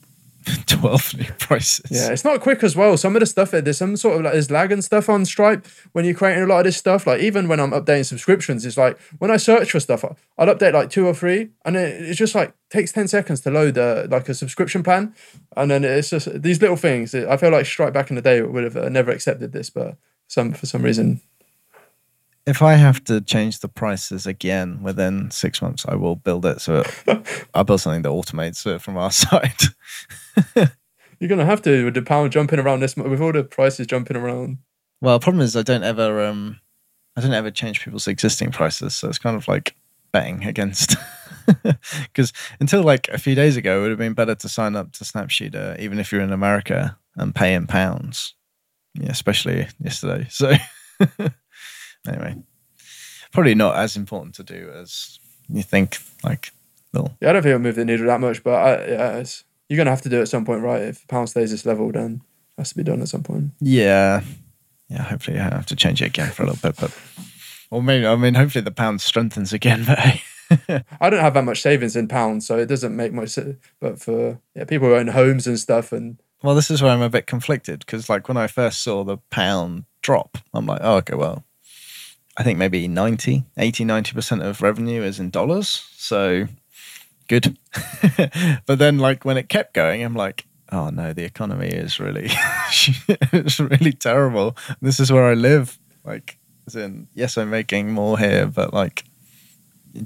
12 0.67 1.15
new 1.19 1.33
prices. 1.39 1.91
Yeah, 1.91 2.13
it's 2.13 2.25
not 2.25 2.41
quick 2.41 2.63
as 2.63 2.77
well. 2.77 2.97
Some 2.97 3.17
of 3.17 3.21
the 3.21 3.27
stuff 3.27 3.53
there's 3.53 3.79
some 3.79 3.97
sort 3.97 4.17
of 4.17 4.23
like 4.23 4.35
there's 4.35 4.51
lag 4.51 4.73
and 4.73 4.85
stuff 4.85 5.09
on 5.09 5.25
Stripe 5.25 5.67
when 5.93 6.05
you're 6.05 6.15
creating 6.15 6.43
a 6.43 6.47
lot 6.47 6.59
of 6.59 6.65
this 6.65 6.77
stuff. 6.77 7.07
Like 7.07 7.21
even 7.21 7.49
when 7.49 7.61
I'm 7.61 7.71
updating 7.71 8.05
subscriptions, 8.05 8.67
it's 8.67 8.77
like 8.77 8.99
when 9.19 9.31
I 9.31 9.39
search 9.39 9.71
for 9.71 9.81
stuff, 9.81 10.05
I'll 10.37 10.55
update 10.55 10.75
like 10.75 10.91
two 10.91 11.07
or 11.07 11.15
three, 11.15 11.51
and 11.65 11.77
it, 11.77 12.11
it 12.11 12.15
just 12.15 12.35
like 12.35 12.53
takes 12.69 12.93
ten 12.93 13.09
seconds 13.09 13.41
to 13.43 13.51
load 13.51 13.79
a, 13.79 14.07
like 14.11 14.29
a 14.29 14.35
subscription 14.35 14.83
plan, 14.83 15.15
and 15.57 15.71
then 15.71 15.83
it's 15.83 16.11
just 16.11 16.43
these 16.43 16.61
little 16.61 16.77
things. 16.77 17.15
I 17.15 17.39
feel 17.39 17.51
like 17.51 17.65
Stripe 17.65 17.95
back 17.95 18.11
in 18.11 18.17
the 18.17 18.23
day 18.23 18.43
would 18.43 18.65
have 18.65 18.77
uh, 18.77 18.89
never 18.91 19.13
accepted 19.13 19.53
this, 19.53 19.71
but 19.71 19.97
some 20.29 20.53
for 20.53 20.67
some 20.67 20.83
reason 20.83 21.23
if 22.47 22.63
I 22.63 22.75
have 22.75 23.03
to 23.05 23.21
change 23.21 23.61
the 23.61 23.69
prices 23.69 24.27
again 24.27 24.83
within 24.83 25.31
six 25.31 25.63
months, 25.63 25.85
I 25.89 25.95
will 25.95 26.17
build 26.17 26.45
it. 26.45 26.61
So 26.61 26.85
I'll 27.55 27.65
build 27.65 27.81
something 27.81 28.03
that 28.03 28.11
automates 28.11 28.67
it 28.67 28.83
from 28.83 28.97
our 28.97 29.11
side. 29.25 29.61
You're 31.19 31.29
gonna 31.29 31.47
have 31.47 31.63
to 31.63 31.85
with 31.85 31.95
the 31.95 32.03
pound 32.03 32.33
jumping 32.33 32.59
around 32.59 32.81
this 32.81 32.97
month, 32.97 33.11
with 33.11 33.21
all 33.21 33.33
the 33.33 33.45
prices 33.45 33.87
jumping 33.87 34.17
around. 34.17 34.59
Well, 35.01 35.19
the 35.19 35.23
problem 35.23 35.43
is 35.43 35.57
I 35.57 35.63
don't 35.63 35.85
ever 35.85 36.25
um 36.25 36.61
I 37.17 37.21
don't 37.21 37.33
ever 37.33 37.51
change 37.51 37.83
people's 37.83 38.09
existing 38.09 38.51
prices, 38.51 38.95
so 38.95 39.09
it's 39.09 39.19
kind 39.19 39.37
of 39.37 39.49
like 39.49 39.75
betting 40.13 40.45
against. 40.45 40.97
Because 42.05 42.33
until 42.59 42.83
like 42.83 43.07
a 43.09 43.19
few 43.19 43.35
days 43.35 43.59
ago, 43.59 43.79
it 43.79 43.83
would 43.83 43.91
have 43.91 43.99
been 43.99 44.15
better 44.15 44.35
to 44.35 44.49
sign 44.49 44.77
up 44.77 44.93
to 44.93 45.05
SnapShooter, 45.05 45.79
even 45.79 45.99
if 45.99 46.11
you're 46.11 46.23
in 46.23 46.33
America, 46.33 46.97
and 47.17 47.35
pay 47.35 47.53
in 47.53 47.67
pounds. 47.67 48.35
Yeah, 48.95 49.11
especially 49.11 49.69
yesterday. 49.79 50.27
So 50.31 50.55
anyway, 52.09 52.37
probably 53.33 53.55
not 53.55 53.77
as 53.77 53.97
important 53.97 54.35
to 54.37 54.43
do 54.43 54.71
as 54.75 55.19
you 55.49 55.63
think. 55.63 55.99
Like, 56.23 56.53
no. 56.93 57.15
Yeah, 57.21 57.31
I 57.31 57.33
don't 57.33 57.43
think 57.43 57.51
it'll 57.51 57.63
move 57.63 57.77
the 57.77 57.85
needle 57.85 58.07
that 58.07 58.21
much, 58.21 58.43
but 58.43 58.55
I, 58.55 58.87
yeah, 58.87 59.25
you're 59.69 59.77
gonna 59.77 59.91
have 59.91 60.03
to 60.03 60.09
do 60.09 60.19
it 60.19 60.23
at 60.23 60.29
some 60.29 60.45
point, 60.45 60.63
right? 60.63 60.83
If 60.83 61.07
pound 61.09 61.29
stays 61.29 61.51
this 61.51 61.67
level, 61.67 61.91
then 61.93 62.23
it 62.57 62.61
has 62.61 62.71
to 62.71 62.77
be 62.77 62.85
done 62.85 63.03
at 63.03 63.09
some 63.09 63.23
point. 63.23 63.51
Yeah, 63.61 64.23
yeah. 64.89 65.03
Hopefully, 65.03 65.39
I 65.39 65.45
have 65.45 65.67
to 65.67 65.77
change 65.77 66.03
it 66.03 66.07
again 66.07 66.31
for 66.31 66.43
a 66.43 66.47
little 66.47 66.71
bit, 66.71 66.81
but 66.81 66.97
or 67.71 67.83
maybe 67.83 68.07
I 68.07 68.17
mean, 68.17 68.35
hopefully 68.35 68.63
the 68.63 68.71
pound 68.71 69.01
strengthens 69.01 69.53
again. 69.53 69.85
But 69.87 69.99
I 71.01 71.11
don't 71.11 71.21
have 71.21 71.35
that 71.35 71.45
much 71.45 71.63
savings 71.63 71.97
in 71.97 72.09
pounds, 72.09 72.47
so 72.47 72.59
it 72.59 72.67
doesn't 72.67 72.95
make 72.95 73.13
much. 73.13 73.39
But 73.81 74.01
for 74.01 74.39
yeah, 74.55 74.65
people 74.65 74.89
who 74.89 74.95
own 74.95 75.09
homes 75.09 75.47
and 75.47 75.59
stuff, 75.59 75.93
and 75.93 76.19
well, 76.43 76.55
this 76.55 76.71
is 76.71 76.83
where 76.83 76.93
I'm 76.93 77.01
a 77.01 77.09
bit 77.09 77.27
conflicted 77.27 77.81
because, 77.81 78.11
like, 78.11 78.29
when 78.29 78.37
I 78.37 78.47
first 78.47 78.83
saw 78.83 79.03
the 79.03 79.17
pound 79.31 79.85
drop, 80.03 80.37
I'm 80.53 80.67
like, 80.67 80.81
oh, 80.83 80.97
okay, 80.97 81.15
well, 81.15 81.43
I 82.37 82.43
think 82.43 82.59
maybe 82.59 82.88
90, 82.88 83.45
80, 83.57 83.85
90% 83.85 84.45
of 84.45 84.61
revenue 84.61 85.03
is 85.03 85.21
in 85.21 85.31
dollars. 85.31 85.69
So 85.97 86.49
good. 87.29 87.57
but 88.67 88.79
then 88.79 88.99
like 88.99 89.25
when 89.25 89.37
it 89.37 89.49
kept 89.49 89.75
going, 89.75 90.03
I'm 90.03 90.14
like, 90.14 90.47
oh 90.73 90.91
no, 90.91 91.12
the 91.12 91.25
economy 91.25 91.69
is 91.69 92.00
really, 92.00 92.29
it's 93.33 93.61
really 93.61 93.93
terrible. 93.93 94.57
This 94.81 94.99
is 94.99 95.12
where 95.12 95.26
I 95.26 95.35
live. 95.35 95.79
Like, 96.05 96.38
as 96.67 96.76
in, 96.76 97.09
yes, 97.14 97.38
I'm 97.38 97.50
making 97.50 97.93
more 97.93 98.19
here, 98.19 98.47
but 98.47 98.75
like 98.75 99.05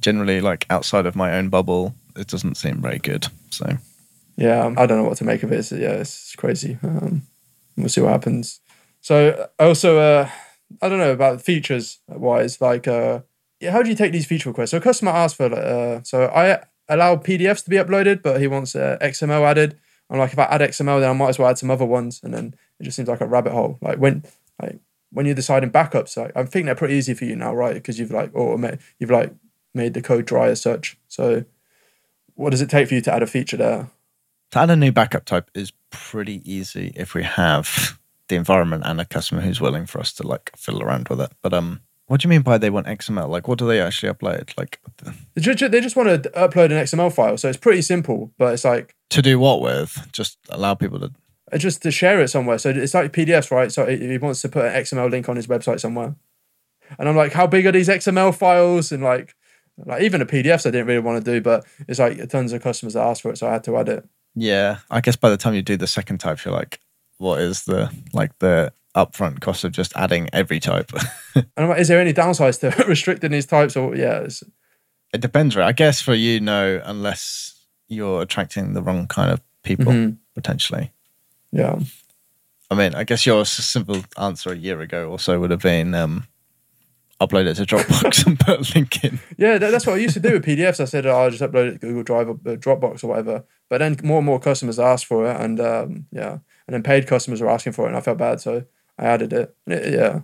generally 0.01 0.41
like 0.41 0.67
outside 0.69 1.07
of 1.07 1.17
my 1.17 1.33
own 1.33 1.49
bubble, 1.49 1.95
it 2.15 2.29
doesn't 2.29 2.57
seem 2.57 2.83
very 2.83 2.99
good. 2.99 3.27
So 3.51 3.79
yeah, 4.37 4.73
I 4.77 4.87
don't 4.87 4.99
know 4.99 5.09
what 5.09 5.19
to 5.19 5.25
make 5.25 5.43
of 5.43 5.53
it. 5.53 5.59
It's, 5.59 5.73
yeah, 5.73 5.93
it's 5.93 6.35
crazy. 6.37 6.79
Um, 6.83 7.23
we'll 7.77 7.89
see 7.89 8.01
what 8.01 8.13
happens. 8.13 8.61
So 9.01 9.49
I 9.59 9.65
also, 9.65 9.99
uh, 9.99 10.31
I 10.83 10.89
don't 10.89 10.99
know 10.99 11.13
about 11.13 11.43
features 11.43 12.01
wise. 12.09 12.61
Like, 12.61 12.87
uh, 12.87 13.21
yeah, 13.61 13.73
how 13.73 13.83
do 13.83 13.91
you 13.91 13.97
take 13.97 14.13
these 14.13 14.27
feature 14.27 14.51
requests? 14.51 14.71
So, 14.71 14.79
a 14.79 14.81
customer 14.81 15.11
asks 15.11 15.37
for, 15.37 15.53
uh, 15.53 16.03
so 16.03 16.27
I 16.27 16.63
allow 16.89 17.17
PDFs 17.17 17.65
to 17.65 17.71
be 17.71 17.77
uploaded, 17.77 18.23
but 18.23 18.41
he 18.41 18.47
wants 18.47 18.75
uh, 18.75 18.99
XML 19.01 19.43
added. 19.43 19.79
I'm 20.11 20.19
like, 20.19 20.33
if 20.33 20.39
I 20.39 20.45
add 20.45 20.61
XML, 20.63 21.01
then 21.01 21.11
I 21.11 21.13
might 21.13 21.31
as 21.31 21.39
well 21.39 21.49
add 21.49 21.59
some 21.59 21.71
other 21.71 21.85
ones, 21.85 22.21
and 22.23 22.33
then 22.33 22.55
it 22.81 22.85
just 22.85 22.97
seems 22.97 23.09
like 23.09 23.21
a 23.21 23.27
rabbit 23.27 23.53
hole. 23.53 23.79
Like 23.83 23.99
when, 23.99 24.25
like 24.61 24.79
when 25.11 25.27
you're 25.27 25.35
deciding 25.35 25.71
backups, 25.71 26.17
like 26.17 26.33
I'm 26.35 26.47
thinking 26.47 26.67
they're 26.67 26.75
pretty 26.75 26.95
easy 26.95 27.15
for 27.15 27.25
you 27.25 27.37
now, 27.37 27.55
right? 27.55 27.75
Because 27.75 27.99
you've 27.99 28.11
like 28.11 28.33
automate, 28.33 28.81
you've 28.99 29.11
like 29.11 29.35
made 29.75 29.95
the 29.95 30.03
code 30.03 30.25
dry 30.25 30.49
as 30.49 30.63
such. 30.63 30.97
So, 31.09 31.45
what 32.35 32.51
does 32.51 32.63
it 32.63 32.71
take 32.71 32.89
for 32.89 32.95
you 32.95 33.01
to 33.03 33.13
add 33.13 33.23
a 33.23 33.27
feature 33.27 33.57
there? 33.57 33.91
To 34.53 34.59
add 34.59 34.71
a 34.71 34.77
new 34.77 34.93
backup 34.93 35.27
type 35.27 35.51
is 35.55 35.73
pretty 35.91 36.41
easy 36.51 36.93
if 36.97 37.15
we 37.15 37.23
have 37.23 37.99
the 38.29 38.37
environment 38.37 38.83
and 38.87 39.01
a 39.01 39.05
customer 39.05 39.41
who's 39.41 39.61
willing 39.61 39.87
for 39.87 40.01
us 40.01 40.13
to 40.15 40.27
like 40.27 40.53
fiddle 40.57 40.83
around 40.83 41.09
with 41.09 41.21
it. 41.21 41.33
But 41.43 41.55
um, 41.55 41.81
what 42.07 42.21
do 42.21 42.27
you 42.27 42.31
mean 42.31 42.43
by 42.43 42.59
they 42.59 42.71
want 42.71 42.87
XML? 42.87 43.29
Like, 43.29 43.49
what 43.49 43.59
do 43.59 43.67
they 43.67 43.81
actually 43.81 44.13
upload? 44.13 44.57
Like, 44.57 44.81
they 45.35 45.41
just, 45.41 45.71
they 45.71 45.81
just 45.81 45.97
want 45.97 46.23
to 46.23 46.31
upload 46.31 46.67
an 46.67 46.83
XML 46.85 47.13
file, 47.13 47.37
so 47.37 47.49
it's 47.49 47.59
pretty 47.59 47.83
simple. 47.83 48.33
But 48.39 48.55
it's 48.55 48.65
like 48.65 48.95
to 49.11 49.23
do 49.23 49.39
what 49.39 49.61
with? 49.61 50.09
Just 50.13 50.39
allow 50.49 50.75
people 50.75 50.99
to 51.01 51.13
uh, 51.53 51.59
just 51.59 51.83
to 51.83 51.91
share 51.91 52.21
it 52.21 52.29
somewhere. 52.29 52.59
So 52.59 52.71
it's 52.71 52.95
like 52.95 53.13
PDFs, 53.13 53.51
right? 53.51 53.71
So 53.71 53.87
he 53.87 54.19
wants 54.19 54.43
to 54.43 54.49
put 54.49 54.67
an 54.67 54.73
XML 54.73 55.11
link 55.11 55.29
on 55.29 55.37
his 55.37 55.47
website 55.47 55.81
somewhere. 55.81 56.15
And 56.99 57.09
I'm 57.09 57.17
like, 57.17 57.33
how 57.33 57.47
big 57.47 57.67
are 57.67 57.73
these 57.73 57.89
XML 57.89 58.35
files? 58.35 58.93
And 58.93 59.03
like, 59.03 59.35
like 59.85 60.03
even 60.03 60.21
the 60.21 60.27
PDFs 60.27 60.67
I 60.67 60.71
didn't 60.71 60.87
really 60.87 61.01
want 61.01 61.25
to 61.25 61.33
do, 61.33 61.41
but 61.41 61.67
it's 61.87 61.99
like 61.99 62.29
tons 62.29 62.53
of 62.53 62.63
customers 62.63 62.95
that 62.95 63.05
asked 63.05 63.23
for 63.23 63.31
it, 63.31 63.39
so 63.39 63.49
I 63.49 63.53
had 63.53 63.65
to 63.65 63.77
add 63.77 63.89
it. 63.89 64.09
Yeah, 64.35 64.79
I 64.91 65.01
guess 65.01 65.17
by 65.17 65.31
the 65.31 65.37
time 65.37 65.55
you 65.55 65.63
do 65.63 65.77
the 65.77 65.87
second 65.87 66.19
type, 66.19 66.45
you're 66.45 66.55
like, 66.55 66.81
what 67.19 67.41
is 67.41 67.65
the 67.65 67.93
like 68.13 68.39
the 68.39 68.73
upfront 68.95 69.41
cost 69.41 69.65
of 69.65 69.73
just 69.73 69.93
adding 69.97 70.29
every 70.33 70.61
type? 70.61 70.91
and 71.35 71.47
I'm 71.57 71.69
like, 71.69 71.81
is 71.81 71.89
there 71.89 72.01
any 72.01 72.15
downsides 72.15 72.61
to 72.61 72.85
restricting 72.89 73.31
these 73.31 73.47
types? 73.47 73.77
Or 73.77 73.95
yeah, 73.95 74.27
it 75.13 75.21
depends, 75.21 75.57
right? 75.57 75.67
I 75.67 75.73
guess 75.73 76.01
for 76.01 76.15
you, 76.15 76.41
no, 76.41 76.81
unless 76.85 77.55
you're 77.89 78.23
attracting 78.23 78.75
the 78.75 78.83
wrong 78.83 79.07
kind 79.07 79.31
of 79.31 79.41
people 79.63 79.93
mm-hmm. 79.93 80.17
potentially. 80.35 80.93
Yeah. 81.53 81.79
I 82.71 82.75
mean, 82.75 82.95
I 82.95 83.05
guess 83.05 83.25
your 83.25 83.47
simple 83.47 84.03
answer 84.19 84.53
a 84.53 84.57
year 84.57 84.81
ago 84.81 85.11
or 85.11 85.19
so 85.19 85.41
would 85.41 85.51
have 85.51 85.63
been 85.63 85.95
um, 85.95 86.27
upload 87.21 87.47
it 87.47 87.55
to 87.55 87.65
Dropbox 87.65 88.27
and 88.27 88.39
put 88.39 88.61
a 88.61 88.79
link 88.79 89.05
in. 89.05 89.21
Yeah, 89.37 89.59
that, 89.59 89.71
that's 89.71 89.87
what 89.87 89.95
I 89.95 89.99
used 89.99 90.15
to 90.15 90.21
do 90.21 90.35
with 90.35 90.45
PDFs. 90.45 90.81
I 90.81 90.85
said 90.85 91.07
oh, 91.07 91.17
I'll 91.17 91.31
just 91.31 91.43
upload 91.43 91.69
it 91.69 91.73
to 91.73 91.79
Google 91.79 92.03
Drive 92.03 92.29
or 92.29 92.33
uh, 92.33 92.57
Dropbox 92.57 93.03
or 93.03 93.09
whatever. 93.09 93.45
But 93.69 93.79
then 93.79 93.97
more 94.03 94.19
and 94.19 94.27
more 94.27 94.39
customers 94.39 94.79
asked 94.79 95.07
for 95.07 95.31
it, 95.31 95.41
and 95.41 95.61
um, 95.61 96.07
yeah, 96.11 96.39
and 96.69 96.75
then 96.75 96.83
paid 96.83 97.07
customers 97.07 97.41
were 97.41 97.49
asking 97.49 97.73
for 97.73 97.87
it, 97.87 97.89
and 97.89 97.97
I 97.97 98.03
felt 98.03 98.19
bad, 98.19 98.41
so 98.43 98.65
I 98.99 99.07
added 99.07 99.33
it. 99.33 99.57
it 99.67 99.95
yeah. 99.95 100.21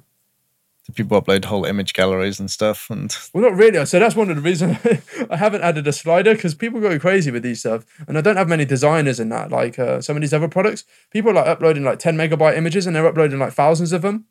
Did 0.85 0.97
people 0.97 1.21
upload 1.21 1.47
whole 1.47 1.65
image 1.65 1.95
galleries 1.95 2.39
and 2.39 2.51
stuff? 2.51 2.91
And 2.91 3.17
well, 3.33 3.45
not 3.45 3.57
really. 3.57 3.85
So 3.87 3.99
that's 3.99 4.15
one 4.15 4.29
of 4.29 4.37
the 4.37 4.43
reasons 4.43 4.77
I 5.31 5.37
haven't 5.39 5.63
added 5.63 5.89
a 5.89 5.93
slider 5.93 6.35
because 6.35 6.55
people 6.55 6.81
go 6.81 6.99
crazy 6.99 7.31
with 7.31 7.43
these 7.43 7.61
stuff, 7.61 7.87
and 8.07 8.19
I 8.19 8.21
don't 8.21 8.37
have 8.37 8.49
many 8.49 8.67
designers 8.67 9.19
in 9.19 9.31
that. 9.31 9.51
Like 9.51 9.79
uh, 9.79 10.03
some 10.03 10.17
of 10.17 10.21
these 10.21 10.35
other 10.35 10.49
products, 10.49 10.85
people 11.11 11.31
are 11.31 11.35
like 11.35 11.47
uploading 11.47 11.83
like 11.83 11.99
ten 11.99 12.17
megabyte 12.17 12.59
images, 12.59 12.87
and 12.87 12.95
they're 12.95 13.07
uploading 13.07 13.39
like 13.39 13.55
thousands 13.55 13.93
of 13.95 14.03
them. 14.03 14.27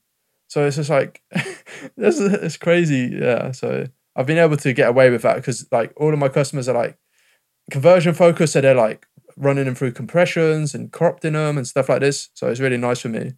So 0.47 0.67
it's 0.67 0.75
just 0.75 0.91
like 0.91 1.23
this 1.97 2.19
it's 2.19 2.57
crazy. 2.57 3.17
Yeah. 3.19 3.51
So 3.53 3.87
I've 4.15 4.27
been 4.27 4.37
able 4.37 4.57
to 4.57 4.73
get 4.73 4.89
away 4.89 5.09
with 5.09 5.23
that 5.23 5.37
because 5.37 5.67
like 5.71 5.91
all 5.97 6.13
of 6.13 6.19
my 6.19 6.29
customers 6.29 6.69
are 6.69 6.75
like 6.75 6.99
conversion 7.71 8.13
focused, 8.13 8.53
so 8.53 8.61
they're 8.61 8.75
like 8.75 9.07
running 9.37 9.65
them 9.65 9.75
through 9.75 9.91
compressions 9.91 10.73
and 10.73 10.91
corrupting 10.91 11.33
them 11.33 11.57
and 11.57 11.67
stuff 11.67 11.89
like 11.89 12.01
this. 12.01 12.29
So 12.33 12.47
it's 12.47 12.59
really 12.59 12.77
nice 12.77 12.99
for 12.99 13.09
me. 13.09 13.33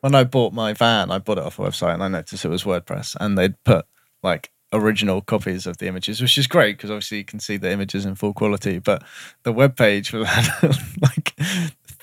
When 0.00 0.14
I 0.14 0.24
bought 0.24 0.52
my 0.52 0.72
van, 0.72 1.10
I 1.10 1.18
bought 1.18 1.38
it 1.38 1.44
off 1.44 1.58
a 1.58 1.62
website 1.62 1.94
and 1.94 2.02
I 2.02 2.08
noticed 2.08 2.44
it 2.44 2.48
was 2.48 2.64
WordPress 2.64 3.16
and 3.20 3.36
they'd 3.36 3.62
put 3.64 3.84
like 4.22 4.50
original 4.72 5.20
copies 5.20 5.66
of 5.66 5.78
the 5.78 5.86
images, 5.86 6.20
which 6.20 6.38
is 6.38 6.46
great 6.46 6.76
because 6.76 6.90
obviously 6.90 7.18
you 7.18 7.24
can 7.24 7.40
see 7.40 7.56
the 7.56 7.70
images 7.70 8.06
in 8.06 8.14
full 8.14 8.32
quality. 8.32 8.78
But 8.78 9.02
the 9.42 9.52
web 9.52 9.76
page 9.76 10.10
had 10.10 10.48
like 11.02 11.34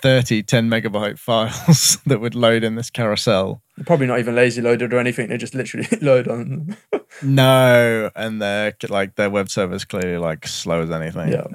30 0.02 0.44
10 0.44 0.70
megabyte 0.70 1.18
files 1.18 1.98
that 2.06 2.20
would 2.20 2.36
load 2.36 2.64
in 2.64 2.76
this 2.76 2.90
carousel. 2.90 3.62
Probably 3.86 4.08
not 4.08 4.20
even 4.20 4.36
lazy 4.36 4.62
loaded 4.62 4.94
or 4.94 5.00
anything. 5.00 5.30
They 5.30 5.38
just 5.38 5.56
literally 5.56 5.88
load 6.02 6.28
on. 6.28 6.78
no, 7.22 8.10
and 8.16 8.42
their 8.42 8.76
like 8.90 9.16
their 9.16 9.30
web 9.30 9.50
server 9.50 9.76
is 9.76 9.86
clearly 9.86 10.18
like 10.18 10.48
slow 10.48 10.82
as 10.82 10.92
anything. 10.92 11.32
Yeah, 11.32 11.48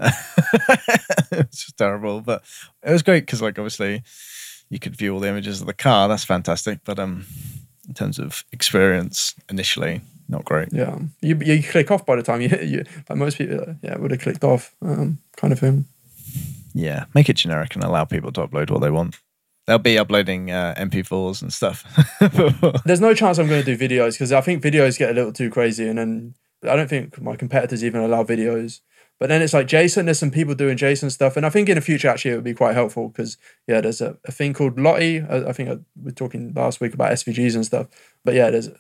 it's 1.33 1.65
just 1.65 1.77
terrible. 1.77 2.21
But 2.21 2.43
it 2.83 2.93
was 2.93 3.03
great 3.03 3.27
because 3.27 3.43
like 3.43 3.59
obviously 3.59 4.03
you 4.69 4.79
could 4.79 4.97
view 4.97 5.15
all 5.15 5.21
the 5.21 5.29
images 5.29 5.61
of 5.61 5.67
the 5.67 5.75
car. 5.75 6.09
That's 6.09 6.25
fantastic. 6.25 6.81
But 6.85 6.99
um, 6.99 7.27
in 7.89 7.95
terms 7.95 8.19
of 8.19 8.45
experience 8.53 9.35
initially, 9.51 10.01
not 10.29 10.45
great. 10.45 10.69
Yeah, 10.73 10.99
you 11.21 11.39
you 11.45 11.63
click 11.63 11.91
off 11.91 12.07
by 12.07 12.17
the 12.17 12.23
time 12.23 12.41
you, 12.41 12.49
you 12.63 12.85
like 13.09 13.19
most 13.19 13.39
people, 13.39 13.77
yeah, 13.83 13.97
would 13.99 14.11
have 14.11 14.21
clicked 14.21 14.45
off, 14.45 14.75
um, 14.81 15.19
kind 15.37 15.53
of 15.53 15.59
thing. 15.59 15.87
Yeah, 16.75 17.05
make 17.15 17.29
it 17.29 17.35
generic 17.35 17.75
and 17.75 17.85
allow 17.85 18.05
people 18.05 18.33
to 18.33 18.47
upload 18.47 18.71
what 18.71 18.81
they 18.81 18.91
want. 18.91 19.19
They'll 19.67 19.79
be 19.79 19.99
uploading 19.99 20.51
uh, 20.51 20.75
MP4s 20.77 21.43
and 21.43 21.53
stuff. 21.53 21.85
There's 22.85 23.01
no 23.01 23.15
chance 23.15 23.39
I'm 23.39 23.49
going 23.49 23.63
to 23.65 23.77
do 23.77 23.89
videos 23.89 24.13
because 24.13 24.33
I 24.33 24.41
think 24.41 24.63
videos 24.63 24.99
get 24.99 25.11
a 25.11 25.15
little 25.15 25.33
too 25.33 25.51
crazy, 25.51 25.87
and 25.87 25.99
then 25.99 26.35
I 26.65 26.75
don't 26.75 26.89
think 26.89 27.21
my 27.21 27.37
competitors 27.37 27.85
even 27.85 28.01
allow 28.01 28.25
videos. 28.25 28.81
But 29.21 29.29
then 29.29 29.41
it's 29.41 29.55
like 29.55 29.69
JSON. 29.69 30.07
There's 30.07 30.19
some 30.19 30.33
people 30.33 30.57
doing 30.57 30.77
JSON 30.77 31.13
stuff, 31.13 31.37
and 31.37 31.47
I 31.47 31.51
think 31.51 31.69
in 31.69 31.77
the 31.77 31.81
future 31.81 32.09
actually 32.09 32.33
it 32.33 32.35
would 32.37 32.45
be 32.45 32.55
quite 32.55 32.75
helpful 32.75 33.09
because 33.09 33.37
yeah, 33.69 33.81
there's 33.81 34.01
a, 34.01 34.17
a 34.25 34.33
thing 34.33 34.53
called 34.53 34.81
Lottie. 34.81 35.21
I, 35.21 35.51
I 35.51 35.53
think 35.53 35.69
I, 35.69 35.75
we 35.97 36.07
were 36.07 36.11
talking 36.11 36.53
last 36.55 36.81
week 36.81 36.93
about 36.93 37.13
SVGs 37.13 37.55
and 37.55 37.65
stuff. 37.65 37.87
But 38.25 38.35
yeah, 38.35 38.51
there's 38.51 38.71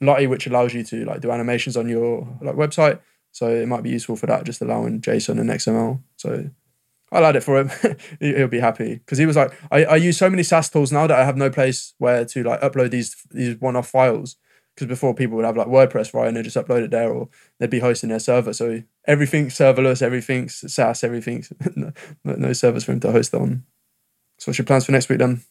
Lottie 0.00 0.26
which 0.26 0.46
allows 0.46 0.72
you 0.72 0.84
to 0.84 1.04
like 1.04 1.20
do 1.20 1.30
animations 1.30 1.76
on 1.76 1.86
your 1.86 2.26
like 2.40 2.54
website. 2.54 3.00
So 3.32 3.48
it 3.48 3.68
might 3.68 3.82
be 3.82 3.90
useful 3.90 4.16
for 4.16 4.26
that, 4.26 4.44
just 4.44 4.62
allowing 4.62 5.02
JSON 5.02 5.38
and 5.38 5.50
XML. 5.50 6.02
So 6.16 6.48
I'll 7.12 7.24
add 7.24 7.36
it 7.36 7.42
for 7.42 7.58
him. 7.58 7.70
He- 8.20 8.34
He'll 8.34 8.48
be 8.48 8.60
happy 8.60 8.94
because 8.94 9.18
he 9.18 9.26
was 9.26 9.36
like, 9.36 9.52
I, 9.70 9.84
I 9.84 9.96
use 9.96 10.16
so 10.18 10.30
many 10.30 10.42
SaaS 10.42 10.68
tools 10.70 10.92
now 10.92 11.06
that 11.06 11.18
I 11.18 11.24
have 11.24 11.36
no 11.36 11.50
place 11.50 11.94
where 11.98 12.24
to 12.24 12.42
like 12.42 12.60
upload 12.60 12.90
these 12.90 13.16
these 13.30 13.56
one 13.60 13.76
off 13.76 13.88
files. 13.88 14.36
Because 14.76 14.86
before 14.86 15.14
people 15.14 15.36
would 15.36 15.44
have 15.44 15.56
like 15.56 15.66
WordPress, 15.66 16.14
right, 16.14 16.28
and 16.28 16.36
they 16.36 16.42
just 16.42 16.56
upload 16.56 16.84
it 16.84 16.90
there, 16.92 17.10
or 17.12 17.28
they'd 17.58 17.68
be 17.68 17.80
hosting 17.80 18.08
their 18.10 18.20
server. 18.20 18.52
So 18.52 18.82
everything's 19.04 19.54
serverless, 19.54 20.00
everything's 20.00 20.72
SaaS, 20.72 21.02
everything's 21.02 21.52
no, 21.76 21.92
no 22.24 22.52
servers 22.52 22.84
for 22.84 22.92
him 22.92 23.00
to 23.00 23.10
host 23.12 23.34
on. 23.34 23.64
So 24.38 24.50
what's 24.50 24.58
your 24.58 24.64
plans 24.66 24.86
for 24.86 24.92
next 24.92 25.08
week 25.08 25.18
then? 25.18 25.42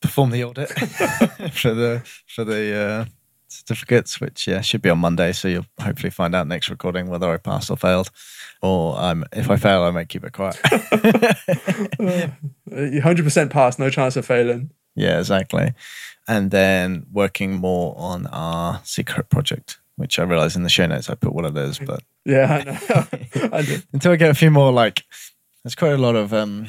Perform 0.00 0.30
the 0.30 0.42
audit 0.44 0.70
for 1.52 1.74
the 1.74 2.02
for 2.26 2.42
the 2.44 2.74
uh, 2.74 3.04
certificates, 3.50 4.20
which 4.20 4.46
yeah 4.46 4.60
should 4.60 4.82
be 4.82 4.90
on 4.90 4.98
Monday. 4.98 5.32
So 5.32 5.48
you'll 5.48 5.66
hopefully 5.80 6.10
find 6.10 6.34
out 6.34 6.46
next 6.46 6.70
recording 6.70 7.08
whether 7.08 7.30
I 7.30 7.36
passed 7.36 7.70
or 7.70 7.76
failed, 7.76 8.10
or 8.62 8.98
um, 9.00 9.24
if 9.32 9.50
I 9.50 9.56
fail, 9.56 9.82
I 9.82 9.90
might 9.90 10.08
keep 10.08 10.24
it 10.24 10.32
quiet. 10.32 10.56
Hundred 13.02 13.24
percent 13.24 13.50
pass, 13.50 13.78
no 13.78 13.90
chance 13.90 14.16
of 14.16 14.26
failing. 14.26 14.70
yeah, 14.94 15.18
exactly. 15.18 15.72
And 16.28 16.50
then 16.50 17.06
working 17.12 17.54
more 17.54 17.94
on 17.96 18.26
our 18.28 18.80
secret 18.84 19.28
project, 19.30 19.78
which 19.96 20.18
I 20.18 20.22
realize 20.22 20.56
in 20.56 20.62
the 20.62 20.68
show 20.68 20.86
notes 20.86 21.10
I 21.10 21.14
put 21.14 21.34
what 21.34 21.44
it 21.44 21.56
is, 21.56 21.78
but 21.78 22.02
Yeah, 22.24 22.54
I 22.54 22.64
know. 22.64 23.50
I 23.52 23.82
until 23.92 24.12
I 24.12 24.16
get 24.16 24.30
a 24.30 24.34
few 24.34 24.50
more 24.50 24.72
like 24.72 25.04
there's 25.64 25.74
quite 25.74 25.92
a 25.92 25.98
lot 25.98 26.16
of 26.16 26.32
um 26.32 26.66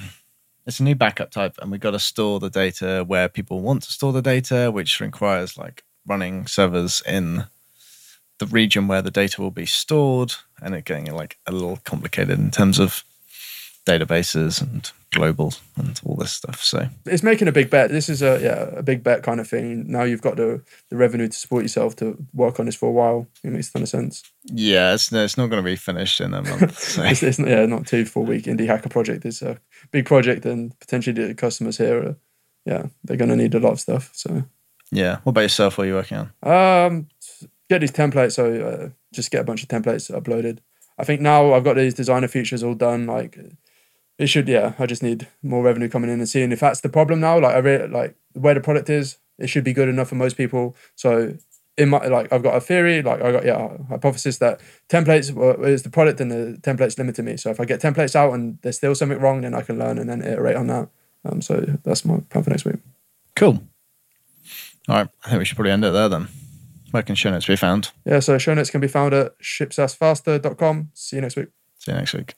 it's 0.65 0.79
a 0.79 0.83
new 0.83 0.95
backup 0.95 1.31
type 1.31 1.55
and 1.61 1.71
we've 1.71 1.81
got 1.81 1.91
to 1.91 1.99
store 1.99 2.39
the 2.39 2.49
data 2.49 3.03
where 3.05 3.27
people 3.29 3.61
want 3.61 3.83
to 3.83 3.91
store 3.91 4.13
the 4.13 4.21
data 4.21 4.71
which 4.71 4.99
requires 4.99 5.57
like 5.57 5.83
running 6.05 6.47
servers 6.47 7.01
in 7.07 7.45
the 8.39 8.45
region 8.47 8.87
where 8.87 9.01
the 9.01 9.11
data 9.11 9.41
will 9.41 9.51
be 9.51 9.65
stored 9.67 10.33
and 10.61 10.73
it 10.73 10.85
getting 10.85 11.13
like 11.13 11.37
a 11.45 11.51
little 11.51 11.77
complicated 11.83 12.39
in 12.39 12.49
terms 12.51 12.79
of 12.79 13.03
databases 13.85 14.61
and 14.61 14.91
global 15.11 15.53
and 15.75 15.99
all 16.05 16.15
this 16.15 16.31
stuff 16.31 16.63
so 16.63 16.87
it's 17.05 17.23
making 17.23 17.47
a 17.47 17.51
big 17.51 17.69
bet. 17.69 17.89
This 17.89 18.07
is 18.09 18.21
a 18.21 18.39
yeah 18.41 18.79
a 18.79 18.83
big 18.83 19.03
bet 19.03 19.23
kind 19.23 19.39
of 19.39 19.47
thing. 19.47 19.91
Now 19.91 20.03
you've 20.03 20.21
got 20.21 20.37
the 20.37 20.61
the 20.89 20.95
revenue 20.95 21.27
to 21.27 21.37
support 21.37 21.63
yourself 21.63 21.95
to 21.97 22.17
work 22.33 22.59
on 22.59 22.65
this 22.67 22.75
for 22.75 22.87
a 22.89 22.91
while. 22.91 23.27
It 23.43 23.51
makes 23.51 23.69
a 23.69 23.73
ton 23.73 23.81
of 23.81 23.89
sense. 23.89 24.23
yeah 24.45 24.93
it's, 24.93 25.11
no, 25.11 25.23
it's 25.23 25.37
not 25.37 25.47
going 25.47 25.61
to 25.61 25.69
be 25.69 25.75
finished 25.75 26.21
in 26.21 26.33
a 26.33 26.41
month 26.41 26.79
so 26.95 27.03
It's, 27.03 27.23
it's 27.23 27.39
not, 27.39 27.49
yeah, 27.49 27.65
not 27.65 27.87
two 27.87 28.05
four 28.05 28.23
week 28.23 28.45
indie 28.45 28.67
hacker 28.67 28.89
project. 28.89 29.25
It's 29.25 29.41
a 29.41 29.59
big 29.91 30.05
project, 30.05 30.45
and 30.45 30.79
potentially 30.79 31.27
the 31.27 31.33
customers 31.33 31.77
here, 31.77 31.97
are, 32.03 32.15
yeah, 32.65 32.85
they're 33.03 33.17
going 33.17 33.29
to 33.29 33.35
need 33.35 33.53
a 33.55 33.59
lot 33.59 33.73
of 33.73 33.79
stuff. 33.79 34.11
So 34.13 34.43
yeah 34.91 35.17
what 35.23 35.31
about 35.31 35.41
yourself 35.41 35.77
what 35.77 35.85
are 35.85 35.87
you 35.87 35.93
working 35.93 36.17
on 36.43 36.85
um, 36.87 37.07
get 37.71 37.79
these 37.79 37.91
templates. 37.91 38.33
So 38.33 38.45
uh, 38.53 38.89
just 39.13 39.31
get 39.31 39.41
a 39.41 39.43
bunch 39.45 39.63
of 39.63 39.69
templates 39.69 40.11
uploaded. 40.11 40.59
I 40.97 41.03
think 41.03 41.21
now 41.21 41.53
I've 41.53 41.63
got 41.63 41.75
these 41.77 41.93
designer 41.93 42.27
features 42.27 42.63
all 42.63 42.75
done. 42.75 43.07
Like 43.07 43.39
it 44.17 44.27
should, 44.27 44.47
yeah. 44.47 44.73
I 44.77 44.85
just 44.85 45.01
need 45.01 45.27
more 45.41 45.63
revenue 45.63 45.89
coming 45.89 46.09
in 46.09 46.19
and 46.19 46.29
seeing 46.29 46.51
if 46.51 46.59
that's 46.59 46.81
the 46.81 46.89
problem 46.89 47.21
now. 47.21 47.39
Like 47.39 47.55
I 47.55 47.59
really 47.59 47.87
like 47.87 48.15
where 48.33 48.53
the 48.53 48.61
product 48.61 48.89
is. 48.89 49.17
It 49.39 49.47
should 49.47 49.63
be 49.63 49.73
good 49.73 49.89
enough 49.89 50.09
for 50.09 50.15
most 50.15 50.37
people. 50.37 50.75
So 50.95 51.35
in 51.77 51.89
my 51.89 52.05
like 52.07 52.31
I've 52.31 52.43
got 52.43 52.55
a 52.55 52.61
theory, 52.61 53.01
like 53.01 53.21
I 53.21 53.31
got 53.31 53.45
yeah 53.45 53.77
a 53.79 53.83
hypothesis 53.85 54.37
that 54.39 54.59
templates 54.89 55.31
well, 55.31 55.63
is 55.63 55.83
the 55.83 55.89
product 55.89 56.19
and 56.19 56.29
the 56.29 56.59
templates 56.61 56.97
limit 56.97 57.15
to 57.15 57.23
me. 57.23 57.37
So 57.37 57.49
if 57.49 57.59
I 57.59 57.65
get 57.65 57.81
templates 57.81 58.15
out 58.15 58.33
and 58.33 58.59
there's 58.61 58.77
still 58.77 58.93
something 58.93 59.19
wrong, 59.19 59.41
then 59.41 59.55
I 59.55 59.61
can 59.61 59.79
learn 59.79 59.97
and 59.97 60.09
then 60.09 60.21
iterate 60.21 60.57
on 60.57 60.67
that. 60.67 60.89
Um, 61.23 61.41
so 61.41 61.79
that's 61.83 62.03
my 62.03 62.19
plan 62.29 62.43
for 62.43 62.49
next 62.49 62.65
week. 62.65 62.77
cool 63.35 63.63
all 64.89 64.95
right 64.97 65.07
i 65.25 65.29
think 65.29 65.39
we 65.39 65.45
should 65.45 65.55
probably 65.55 65.71
end 65.71 65.83
it 65.85 65.91
there 65.91 66.09
then 66.09 66.27
where 66.91 67.03
can 67.03 67.15
show 67.15 67.29
notes 67.31 67.45
be 67.47 67.55
found 67.55 67.91
Yeah, 68.05 68.19
so 68.19 68.37
show 68.37 68.53
notes 68.53 68.69
can 68.69 68.81
be 68.81 68.87
found 68.89 69.13
at 69.13 69.39
shipsasfaster.com. 69.39 70.89
See 70.93 71.15
you 71.15 71.21
next 71.21 71.37
week. 71.37 71.47
see 71.79 71.91
you 71.91 71.97
next 71.97 72.13
week 72.13 72.35